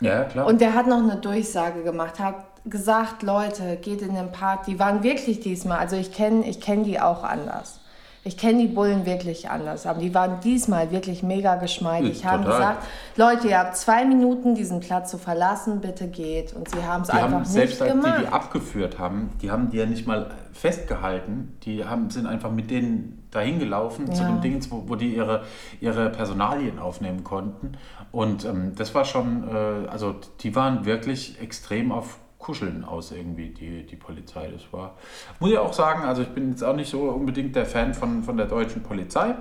ja, 0.00 0.24
klar. 0.24 0.46
Und 0.46 0.60
der 0.60 0.74
hat 0.74 0.86
noch 0.86 1.02
eine 1.02 1.16
Durchsage 1.16 1.82
gemacht, 1.82 2.20
hat 2.20 2.36
gesagt, 2.64 3.22
Leute, 3.22 3.76
geht 3.76 4.00
in 4.00 4.14
den 4.14 4.30
Park. 4.30 4.64
Die 4.66 4.78
waren 4.78 5.02
wirklich 5.02 5.40
diesmal, 5.40 5.78
also 5.78 5.96
ich 5.96 6.12
kenne 6.12 6.48
ich 6.48 6.60
kenn 6.60 6.84
die 6.84 7.00
auch 7.00 7.24
anders. 7.24 7.80
Ich 8.26 8.38
kenne 8.38 8.60
die 8.62 8.68
Bullen 8.68 9.04
wirklich 9.04 9.50
anders, 9.50 9.84
aber 9.86 10.00
die 10.00 10.14
waren 10.14 10.40
diesmal 10.40 10.90
wirklich 10.90 11.22
mega 11.22 11.56
geschmeidig. 11.56 12.22
Ja, 12.22 12.30
haben 12.32 12.44
total. 12.44 12.58
gesagt, 12.58 12.86
Leute, 13.16 13.48
ihr 13.48 13.58
habt 13.58 13.76
zwei 13.76 14.06
Minuten, 14.06 14.54
diesen 14.54 14.80
Platz 14.80 15.10
zu 15.10 15.18
verlassen, 15.18 15.80
bitte 15.82 16.08
geht. 16.08 16.54
Und 16.54 16.70
sie 16.70 16.82
haben 16.82 17.02
es 17.02 17.10
einfach 17.10 17.22
haben 17.30 17.38
nicht 17.42 17.50
selbst 17.50 17.82
als 17.82 17.92
die, 17.92 18.00
gemacht. 18.00 18.22
die 18.22 18.28
abgeführt 18.28 18.98
haben, 18.98 19.30
die 19.42 19.50
haben 19.50 19.70
die 19.70 19.76
ja 19.76 19.84
nicht 19.84 20.06
mal 20.06 20.30
festgehalten. 20.52 21.56
Die 21.64 21.84
haben, 21.84 22.08
sind 22.08 22.26
einfach 22.26 22.50
mit 22.50 22.70
denen 22.70 23.26
dahin 23.30 23.58
gelaufen 23.58 24.10
zu 24.12 24.22
Ja. 24.22 24.28
dem 24.28 24.40
Ding, 24.40 24.64
wo, 24.70 24.84
wo 24.88 24.94
die 24.96 25.14
ihre, 25.14 25.42
ihre 25.80 26.08
Personalien 26.08 26.78
aufnehmen 26.78 27.24
konnten. 27.24 27.72
Und 28.10 28.44
ähm, 28.46 28.72
das 28.76 28.94
war 28.94 29.04
schon, 29.04 29.46
äh, 29.48 29.88
also 29.88 30.14
die 30.40 30.56
waren 30.56 30.86
wirklich 30.86 31.40
extrem 31.42 31.92
auf 31.92 32.18
Kuscheln 32.44 32.84
aus 32.84 33.10
irgendwie, 33.10 33.48
die, 33.48 33.86
die 33.86 33.96
Polizei. 33.96 34.50
Das 34.52 34.70
war, 34.70 34.94
muss 35.40 35.50
ich 35.50 35.58
auch 35.58 35.72
sagen, 35.72 36.04
also 36.04 36.20
ich 36.20 36.28
bin 36.28 36.50
jetzt 36.50 36.62
auch 36.62 36.76
nicht 36.76 36.90
so 36.90 37.00
unbedingt 37.04 37.56
der 37.56 37.64
Fan 37.64 37.94
von, 37.94 38.22
von 38.22 38.36
der 38.36 38.46
deutschen 38.46 38.82
Polizei, 38.82 39.34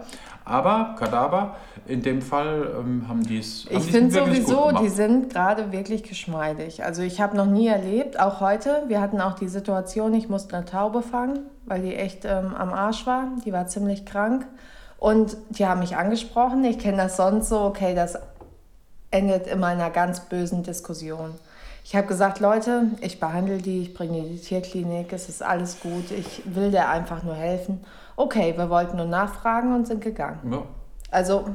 aber 0.46 0.96
Kadaver, 0.98 1.58
in 1.86 2.02
dem 2.02 2.22
Fall 2.22 2.66
ähm, 2.80 3.08
haben 3.10 3.24
die 3.24 3.40
es 3.40 3.66
Ich 3.70 3.92
finde 3.92 4.12
sowieso, 4.12 4.72
die 4.82 4.88
sind 4.88 5.34
gerade 5.34 5.74
wirklich 5.74 6.04
geschmeidig. 6.04 6.86
Also 6.86 7.02
ich 7.02 7.20
habe 7.20 7.36
noch 7.36 7.46
nie 7.46 7.68
erlebt, 7.68 8.18
auch 8.18 8.40
heute, 8.40 8.84
wir 8.88 9.02
hatten 9.02 9.20
auch 9.20 9.34
die 9.34 9.50
Situation, 9.50 10.14
ich 10.14 10.30
musste 10.30 10.56
eine 10.56 10.66
Taube 10.66 11.02
fangen, 11.02 11.40
weil 11.66 11.82
die 11.82 11.96
echt 11.96 12.24
ähm, 12.24 12.56
am 12.56 12.72
Arsch 12.72 13.06
war. 13.06 13.28
Die 13.46 13.52
war 13.52 13.68
ziemlich 13.68 14.06
krank. 14.06 14.46
Und 14.98 15.36
die 15.50 15.66
haben 15.66 15.82
mich 15.82 15.98
angesprochen. 15.98 16.64
Ich 16.64 16.80
kenne 16.80 16.96
das 16.96 17.18
sonst 17.18 17.50
so, 17.50 17.60
okay, 17.60 17.94
das 17.94 18.18
endet 19.12 19.48
immer 19.48 19.74
in 19.74 19.80
einer 19.80 19.90
ganz 19.90 20.22
bösen 20.22 20.64
Diskussion. 20.64 21.36
Ich 21.84 21.96
habe 21.96 22.08
gesagt, 22.08 22.40
Leute, 22.40 22.92
ich 23.02 23.20
behandle 23.20 23.58
die, 23.58 23.82
ich 23.82 23.94
bringe 23.94 24.14
die 24.14 24.28
in 24.28 24.36
die 24.36 24.40
Tierklinik, 24.40 25.12
es 25.12 25.28
ist 25.28 25.44
alles 25.44 25.80
gut, 25.82 26.12
ich 26.12 26.42
will 26.46 26.72
der 26.72 26.90
einfach 26.90 27.24
nur 27.24 27.36
helfen. 27.36 27.82
Okay, 28.16 28.54
wir 28.56 28.70
wollten 28.70 28.98
nur 28.98 29.06
nachfragen 29.06 29.76
und 29.76 29.86
sind 29.86 30.02
gegangen. 30.02 30.40
Ja. 30.52 30.64
Also 31.12 31.46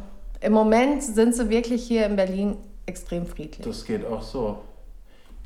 im 0.41 0.53
Moment 0.53 1.03
sind 1.03 1.35
sie 1.35 1.49
wirklich 1.49 1.83
hier 1.83 2.07
in 2.07 2.17
Berlin 2.17 2.57
extrem 2.87 3.27
friedlich. 3.27 3.67
Das 3.67 3.85
geht 3.85 4.07
auch 4.07 4.23
so. 4.23 4.61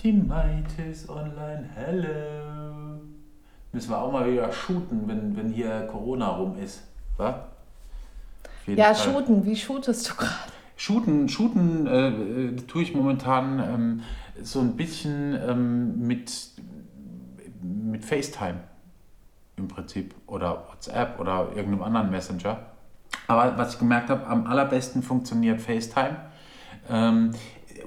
Die 0.02 0.12
Maid 0.12 0.66
ist 0.90 1.08
online, 1.08 1.68
hello. 1.74 3.00
Müssen 3.72 3.90
wir 3.90 3.98
auch 3.98 4.12
mal 4.12 4.30
wieder 4.30 4.52
shooten, 4.52 5.06
wenn, 5.06 5.36
wenn 5.36 5.50
hier 5.50 5.86
Corona 5.90 6.28
rum 6.28 6.56
ist. 6.58 6.82
wa? 7.16 7.46
Ja, 8.66 8.94
Fall. 8.94 8.96
shooten, 8.96 9.44
wie 9.44 9.56
shootest 9.56 10.10
du 10.10 10.14
gerade? 10.14 10.52
Shooten, 10.76 11.28
shooten 11.28 11.86
äh, 11.86 12.08
äh, 12.08 12.56
tue 12.66 12.82
ich 12.82 12.94
momentan 12.94 13.58
ähm, 13.60 14.02
so 14.40 14.60
ein 14.60 14.76
bisschen 14.76 15.38
ähm, 15.48 16.06
mit, 16.06 16.52
mit 17.60 18.04
FaceTime 18.04 18.60
im 19.56 19.68
Prinzip 19.68 20.14
oder 20.26 20.66
WhatsApp 20.68 21.20
oder 21.20 21.48
irgendeinem 21.54 21.82
anderen 21.82 22.10
Messenger. 22.10 22.58
Aber 23.26 23.56
was 23.56 23.74
ich 23.74 23.78
gemerkt 23.78 24.10
habe, 24.10 24.26
am 24.26 24.46
allerbesten 24.46 25.02
funktioniert 25.02 25.60
FaceTime. 25.60 26.16
Ähm, 26.88 27.32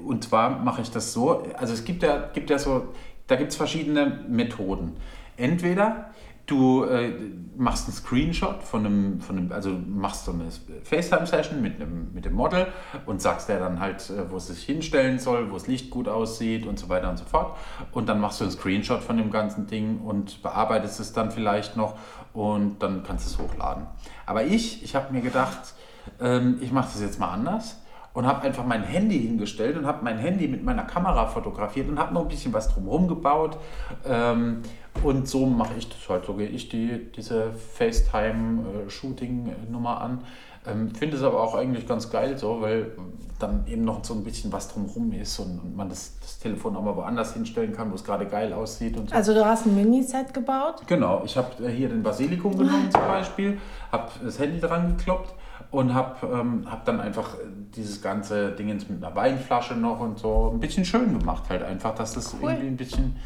und 0.05 0.23
zwar 0.23 0.59
mache 0.59 0.81
ich 0.81 0.91
das 0.91 1.13
so, 1.13 1.43
also 1.57 1.73
es 1.73 1.83
gibt 1.83 2.03
ja, 2.03 2.29
gibt 2.33 2.49
ja 2.49 2.59
so, 2.59 2.93
da 3.27 3.35
gibt 3.35 3.51
es 3.51 3.57
verschiedene 3.57 4.23
Methoden. 4.27 4.97
Entweder 5.37 6.11
du 6.45 6.83
äh, 6.83 7.11
machst 7.57 7.87
einen 7.87 7.95
Screenshot 7.95 8.61
von 8.61 8.85
einem, 8.85 9.19
von 9.19 9.37
einem, 9.37 9.51
also 9.51 9.71
machst 9.71 10.25
so 10.25 10.31
eine 10.31 10.45
FaceTime-Session 10.83 11.61
mit, 11.61 11.81
einem, 11.81 12.13
mit 12.13 12.25
dem 12.25 12.33
Model 12.33 12.67
und 13.05 13.21
sagst 13.21 13.49
der 13.49 13.59
dann 13.59 13.79
halt, 13.79 14.09
äh, 14.09 14.29
wo 14.29 14.37
es 14.37 14.47
sich 14.47 14.63
hinstellen 14.63 15.19
soll, 15.19 15.49
wo 15.49 15.55
das 15.55 15.67
Licht 15.67 15.89
gut 15.89 16.07
aussieht 16.07 16.65
und 16.65 16.77
so 16.77 16.89
weiter 16.89 17.09
und 17.09 17.17
so 17.17 17.25
fort. 17.25 17.57
Und 17.91 18.07
dann 18.09 18.19
machst 18.19 18.39
du 18.39 18.43
einen 18.43 18.51
Screenshot 18.51 19.01
von 19.01 19.17
dem 19.17 19.31
ganzen 19.31 19.67
Ding 19.67 20.01
und 20.01 20.43
bearbeitest 20.43 20.99
es 20.99 21.13
dann 21.13 21.31
vielleicht 21.31 21.77
noch 21.77 21.95
und 22.33 22.79
dann 22.79 23.03
kannst 23.03 23.25
du 23.25 23.29
es 23.31 23.49
hochladen. 23.49 23.87
Aber 24.25 24.43
ich, 24.43 24.83
ich 24.83 24.95
habe 24.95 25.11
mir 25.13 25.21
gedacht, 25.21 25.73
ähm, 26.19 26.57
ich 26.61 26.71
mache 26.71 26.89
das 26.91 27.01
jetzt 27.01 27.19
mal 27.19 27.31
anders 27.31 27.77
und 28.13 28.25
habe 28.25 28.41
einfach 28.41 28.65
mein 28.65 28.83
Handy 28.83 29.19
hingestellt 29.19 29.77
und 29.77 29.85
habe 29.85 30.03
mein 30.03 30.17
Handy 30.17 30.47
mit 30.47 30.63
meiner 30.63 30.83
Kamera 30.83 31.27
fotografiert 31.27 31.89
und 31.89 31.99
habe 31.99 32.13
noch 32.13 32.21
ein 32.21 32.27
bisschen 32.27 32.53
was 32.53 32.73
drumherum 32.73 33.07
gebaut. 33.07 33.57
Ähm, 34.05 34.61
und 35.03 35.27
so 35.27 35.45
mache 35.45 35.73
ich 35.77 35.89
das 35.89 36.09
halt. 36.09 36.25
So 36.25 36.33
gehe 36.33 36.47
ich 36.47 36.69
die, 36.69 37.11
diese 37.15 37.51
FaceTime-Shooting-Nummer 37.53 40.01
an. 40.01 40.23
Ähm, 40.67 40.95
Finde 40.95 41.17
es 41.17 41.23
aber 41.23 41.41
auch 41.41 41.55
eigentlich 41.55 41.87
ganz 41.87 42.09
geil 42.09 42.37
so, 42.37 42.61
weil 42.61 42.91
dann 43.39 43.65
eben 43.67 43.83
noch 43.83 44.03
so 44.03 44.13
ein 44.13 44.23
bisschen 44.23 44.51
was 44.51 44.69
drumherum 44.69 45.11
ist 45.11 45.39
und, 45.39 45.75
man 45.75 45.89
das, 45.89 46.17
das 46.21 46.39
Telefon 46.39 46.75
auch 46.75 46.81
mal 46.81 46.95
woanders 46.95 47.33
hinstellen 47.33 47.73
kann, 47.73 47.91
wo 47.91 47.95
es 47.95 48.03
gerade 48.03 48.25
geil 48.25 48.53
aussieht 48.53 48.97
und 48.97 49.09
so. 49.09 49.15
Also 49.15 49.33
du 49.33 49.45
hast 49.45 49.65
ein 49.65 49.75
Miniset 49.75 50.33
gebaut? 50.33 50.81
Genau, 50.87 51.21
ich 51.25 51.35
habe 51.35 51.69
hier 51.69 51.89
den 51.89 52.01
Basilikum 52.01 52.57
genommen 52.57 52.89
zum 52.89 53.01
Beispiel, 53.01 53.59
habe 53.91 54.09
das 54.23 54.39
Handy 54.39 54.59
dran 54.59 54.97
gekloppt 54.97 55.33
und 55.71 55.93
habe 55.93 56.27
ähm, 56.27 56.65
hab 56.69 56.85
dann 56.85 57.01
einfach 57.01 57.35
äh, 57.35 57.39
dieses 57.75 58.01
ganze 58.01 58.51
Dingens 58.51 58.87
mit 58.87 59.03
einer 59.03 59.15
Weinflasche 59.15 59.75
noch 59.75 59.99
und 59.99 60.19
so 60.19 60.51
ein 60.53 60.59
bisschen 60.59 60.85
schön 60.85 61.19
gemacht 61.19 61.43
halt 61.49 61.63
einfach, 61.63 61.93
dass 61.95 62.13
das 62.13 62.33
Cool. 62.33 62.51
irgendwie 62.51 62.67
ein 62.67 62.77
bisschen, 62.77 63.17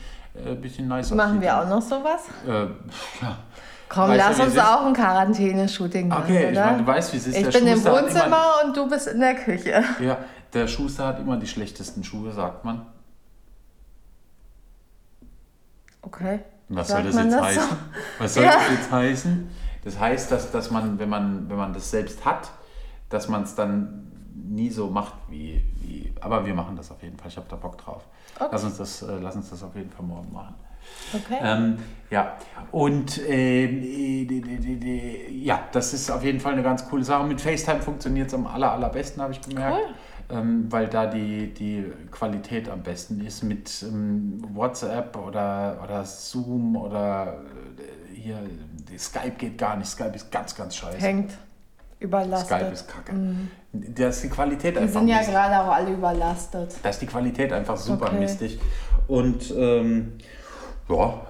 äh, 0.45 0.55
bisschen 0.55 0.87
nice 0.87 1.11
Machen 1.11 1.41
wir 1.41 1.59
auch 1.61 1.67
noch 1.67 1.81
sowas? 1.81 2.23
Äh, 2.47 2.51
ja. 3.21 3.37
Komm, 3.87 4.09
Weißt 4.11 4.37
lass 4.37 4.39
uns 4.47 4.57
auch 4.59 4.85
ein 4.85 4.93
Quarantäne-Shooting 4.93 6.09
machen, 6.09 6.23
Okay, 6.25 6.45
ich 6.45 6.51
oder? 6.51 6.65
meine, 6.67 6.77
du 6.79 6.87
weißt, 6.87 7.11
wie 7.13 7.17
es 7.17 7.27
ist. 7.27 7.35
ich 7.37 7.43
Der 7.49 7.59
bin 7.59 7.67
im 7.67 7.73
Schuster 7.75 7.91
hat 7.95 8.03
Wohnzimmer 8.03 8.25
Immer, 8.27 8.45
und 8.65 8.77
du 8.77 8.87
bist 8.89 9.07
in 9.07 9.19
der 9.19 9.35
Küche. 9.35 9.83
ja, 9.99 10.17
der 10.53 10.67
Schuster 10.67 11.07
hat 11.07 11.19
immer 11.19 11.37
die 11.37 11.47
schlechtesten 11.47 12.03
Schuhe, 12.03 12.31
sagt 12.31 12.63
man. 12.65 12.85
Okay. 16.01 16.39
Was 16.69 16.87
Sagt 16.89 17.03
soll 17.03 17.11
das 17.11 17.23
jetzt 17.23 17.33
das 17.33 17.39
so? 17.55 17.61
heißen? 17.61 17.77
Was 18.19 18.33
soll 18.35 18.43
Ja. 18.43 18.51
das 18.53 18.69
jetzt 18.71 18.91
heißen? 18.91 19.49
Das 19.83 19.99
heißt, 19.99 20.31
dass, 20.31 20.51
dass 20.51 20.71
man, 20.71 20.99
wenn 20.99 21.09
man, 21.09 21.49
wenn 21.49 21.57
man 21.57 21.73
das 21.73 21.89
selbst 21.89 22.23
hat, 22.25 22.51
dass 23.09 23.27
man 23.27 23.43
es 23.43 23.55
dann 23.55 24.08
nie 24.47 24.69
so 24.69 24.89
macht 24.89 25.13
wie, 25.29 25.63
wie. 25.81 26.13
Aber 26.21 26.45
wir 26.45 26.53
machen 26.53 26.75
das 26.75 26.91
auf 26.91 27.01
jeden 27.03 27.17
Fall. 27.17 27.27
Ich 27.29 27.37
habe 27.37 27.47
da 27.49 27.55
Bock 27.55 27.77
drauf. 27.77 28.03
Okay. 28.35 28.49
Lass, 28.51 28.63
uns 28.63 28.77
das, 28.77 29.01
äh, 29.01 29.17
lass 29.21 29.35
uns 29.35 29.49
das 29.49 29.63
auf 29.63 29.75
jeden 29.75 29.89
Fall 29.89 30.05
morgen 30.05 30.31
machen. 30.31 30.55
Okay. 31.13 31.37
Ähm, 31.41 31.77
ja, 32.09 32.37
und 32.71 33.19
ähm, 33.27 33.83
äh, 33.83 34.25
die- 34.25 34.41
die- 34.41 34.79
die- 34.79 35.43
ja, 35.43 35.59
das 35.71 35.93
ist 35.93 36.09
auf 36.09 36.23
jeden 36.23 36.39
Fall 36.39 36.53
eine 36.53 36.63
ganz 36.63 36.87
coole 36.87 37.03
Sache. 37.03 37.25
Mit 37.27 37.41
FaceTime 37.41 37.81
funktioniert 37.81 38.27
es 38.29 38.33
am 38.33 38.47
aller, 38.47 38.71
allerbesten, 38.71 39.21
habe 39.21 39.33
ich 39.33 39.41
gemerkt. 39.41 39.75
Cool. 39.77 39.95
Ähm, 40.37 40.71
weil 40.71 40.87
da 40.87 41.07
die, 41.07 41.53
die 41.53 41.83
Qualität 42.11 42.69
am 42.69 42.81
besten 42.83 43.19
ist. 43.25 43.43
Mit 43.43 43.83
ähm, 43.83 44.39
WhatsApp 44.53 45.17
oder, 45.17 45.79
oder 45.83 46.05
Zoom 46.05 46.75
oder 46.77 47.41
äh, 48.13 48.15
hier, 48.15 48.39
Skype 48.97 49.31
geht 49.37 49.57
gar 49.57 49.75
nicht. 49.75 49.87
Skype 49.89 50.15
ist 50.15 50.31
ganz, 50.31 50.55
ganz 50.55 50.75
scheiße. 50.75 50.97
Hängt. 50.99 51.31
Überlastet. 51.99 52.47
Skype 52.59 52.71
ist 52.73 52.87
kacke. 52.87 53.13
Da 53.73 54.07
ist 54.07 54.23
die 54.23 54.29
Qualität 54.29 54.75
Die 54.75 54.79
einfach 54.79 54.99
sind 54.99 55.09
ja 55.09 55.21
gerade 55.21 55.59
auch 55.61 55.73
alle 55.73 55.91
überlastet. 55.91 56.75
Da 56.81 56.89
ist 56.89 57.01
die 57.01 57.05
Qualität 57.07 57.51
einfach 57.51 57.77
super 57.77 58.07
Okay. 58.07 58.19
mistig. 58.19 58.59
Und 59.07 59.51
ähm, 59.57 60.17
ja, 60.87 61.21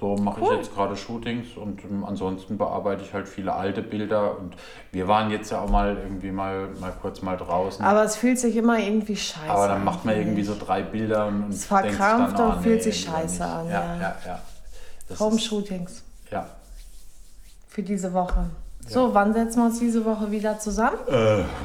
so 0.00 0.14
mache 0.16 0.40
Cool. 0.42 0.52
ich 0.52 0.58
jetzt 0.58 0.74
gerade 0.74 0.96
Shootings 0.96 1.56
und 1.56 1.82
ähm, 1.84 2.04
ansonsten 2.04 2.58
bearbeite 2.58 3.02
ich 3.02 3.12
halt 3.14 3.28
viele 3.28 3.52
alte 3.54 3.82
Bilder. 3.82 4.38
Und 4.38 4.56
wir 4.92 5.06
waren 5.08 5.30
jetzt 5.30 5.50
ja 5.50 5.60
auch 5.60 5.70
mal 5.70 5.96
irgendwie 5.96 6.30
mal, 6.30 6.68
mal 6.80 6.92
kurz 7.00 7.22
mal 7.22 7.36
draußen. 7.36 7.84
Aber 7.84 8.04
es 8.04 8.16
fühlt 8.16 8.38
sich 8.38 8.56
immer 8.56 8.78
irgendwie 8.78 9.16
scheiße 9.16 9.44
an. 9.44 9.50
Aber 9.50 9.68
dann 9.68 9.84
macht 9.84 10.04
man 10.04 10.16
irgendwie 10.16 10.42
so 10.42 10.54
drei 10.58 10.82
Bilder 10.82 11.26
und, 11.26 11.44
und 11.44 11.50
Es 11.50 11.66
verkrampft 11.66 12.38
dann, 12.38 12.52
und 12.52 12.58
oh, 12.58 12.62
fühlt 12.62 12.76
nee, 12.76 12.90
sich 12.90 13.00
scheiße 13.04 13.44
an, 13.44 13.66
Ja, 13.68 13.72
ja. 13.72 14.00
ja, 14.00 14.16
ja. 14.26 15.18
Home-Shootings 15.20 16.02
ja. 16.30 16.46
für 17.68 17.82
diese 17.82 18.12
Woche. 18.12 18.50
So, 18.86 19.12
wann 19.14 19.32
setzen 19.32 19.58
wir 19.60 19.66
uns 19.66 19.78
diese 19.78 20.04
Woche 20.04 20.30
wieder 20.30 20.58
zusammen? 20.58 20.96
Äh, 21.08 21.12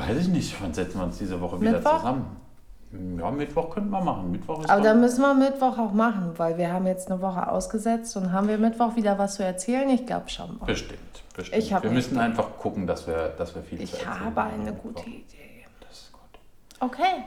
weiß 0.08 0.18
ich 0.20 0.28
nicht, 0.28 0.62
wann 0.62 0.74
setzen 0.74 1.00
wir 1.00 1.06
uns 1.06 1.18
diese 1.18 1.40
Woche 1.40 1.60
wieder 1.62 1.72
Mittwoch? 1.74 1.98
zusammen? 2.00 2.26
Ja, 3.20 3.32
Mittwoch 3.32 3.70
könnten 3.70 3.90
wir 3.90 4.02
machen. 4.02 4.32
Mittwoch 4.32 4.60
ist 4.64 4.70
Aber 4.70 4.82
dann- 4.82 5.00
müssen 5.00 5.22
wir 5.22 5.34
Mittwoch 5.34 5.78
auch 5.78 5.94
machen, 5.94 6.34
weil 6.38 6.58
wir 6.58 6.74
haben 6.74 6.86
jetzt 6.88 7.10
eine 7.10 7.22
Woche 7.22 7.48
ausgesetzt 7.50 8.18
und 8.18 8.34
haben 8.34 8.48
wir 8.50 8.58
Mittwoch 8.58 8.96
wieder 8.98 9.18
was 9.18 9.36
zu 9.36 9.44
erzählen? 9.46 9.90
Ich 9.90 10.06
glaube 10.06 10.30
schon. 10.30 10.60
Bestimmt, 10.66 11.00
bestimmt. 11.36 11.58
Ich 11.64 11.72
hab 11.74 11.84
wir 11.84 11.92
müssen 11.92 12.16
Idee. 12.16 12.24
einfach 12.24 12.58
gucken, 12.58 12.88
dass 12.88 13.08
wir, 13.08 13.30
dass 13.38 13.56
wir 13.56 13.62
viel 13.62 13.78
zu 13.78 13.84
Ich 13.86 13.94
erzählen 13.94 14.26
habe 14.26 14.44
haben 14.44 14.62
eine 14.62 14.74
gute. 14.74 15.02
Idee. 15.10 15.64
Das 15.88 15.98
ist 16.02 16.12
gut. 16.12 16.22
Okay. 16.82 17.24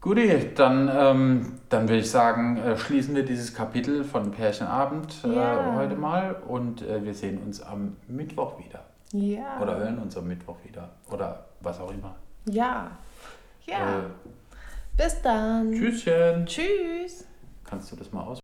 Guti, 0.00 0.50
dann, 0.54 0.88
ähm, 0.94 1.52
dann 1.70 1.82
würde 1.88 1.98
ich 2.00 2.10
sagen, 2.10 2.56
äh, 2.58 2.76
schließen 2.78 3.14
wir 3.16 3.24
dieses 3.24 3.52
Kapitel 3.52 4.04
von 4.04 4.30
Pärchenabend 4.30 5.12
äh, 5.24 5.34
Ja. 5.34 5.74
heute 5.76 5.96
mal 5.96 6.36
und 6.46 6.82
äh, 6.82 7.04
wir 7.04 7.14
sehen 7.14 7.38
uns 7.44 7.60
am 7.60 7.96
Mittwoch 8.06 8.58
wieder. 8.60 8.80
Ja. 9.12 9.60
Oder 9.60 9.76
hören 9.78 9.98
uns 9.98 10.16
am 10.16 10.28
Mittwoch 10.28 10.56
wieder. 10.64 10.90
Oder 11.10 11.46
was 11.60 11.80
auch 11.80 11.90
immer. 11.90 12.14
Ja. 12.46 12.90
Ja. 13.66 13.98
Äh, 13.98 14.02
Bis 14.96 15.20
dann. 15.22 15.72
Tschüsschen. 15.72 16.46
Tschüss. 16.46 17.26
Kannst 17.64 17.90
du 17.92 17.96
das 17.96 18.12
mal 18.12 18.22
aus? 18.22 18.38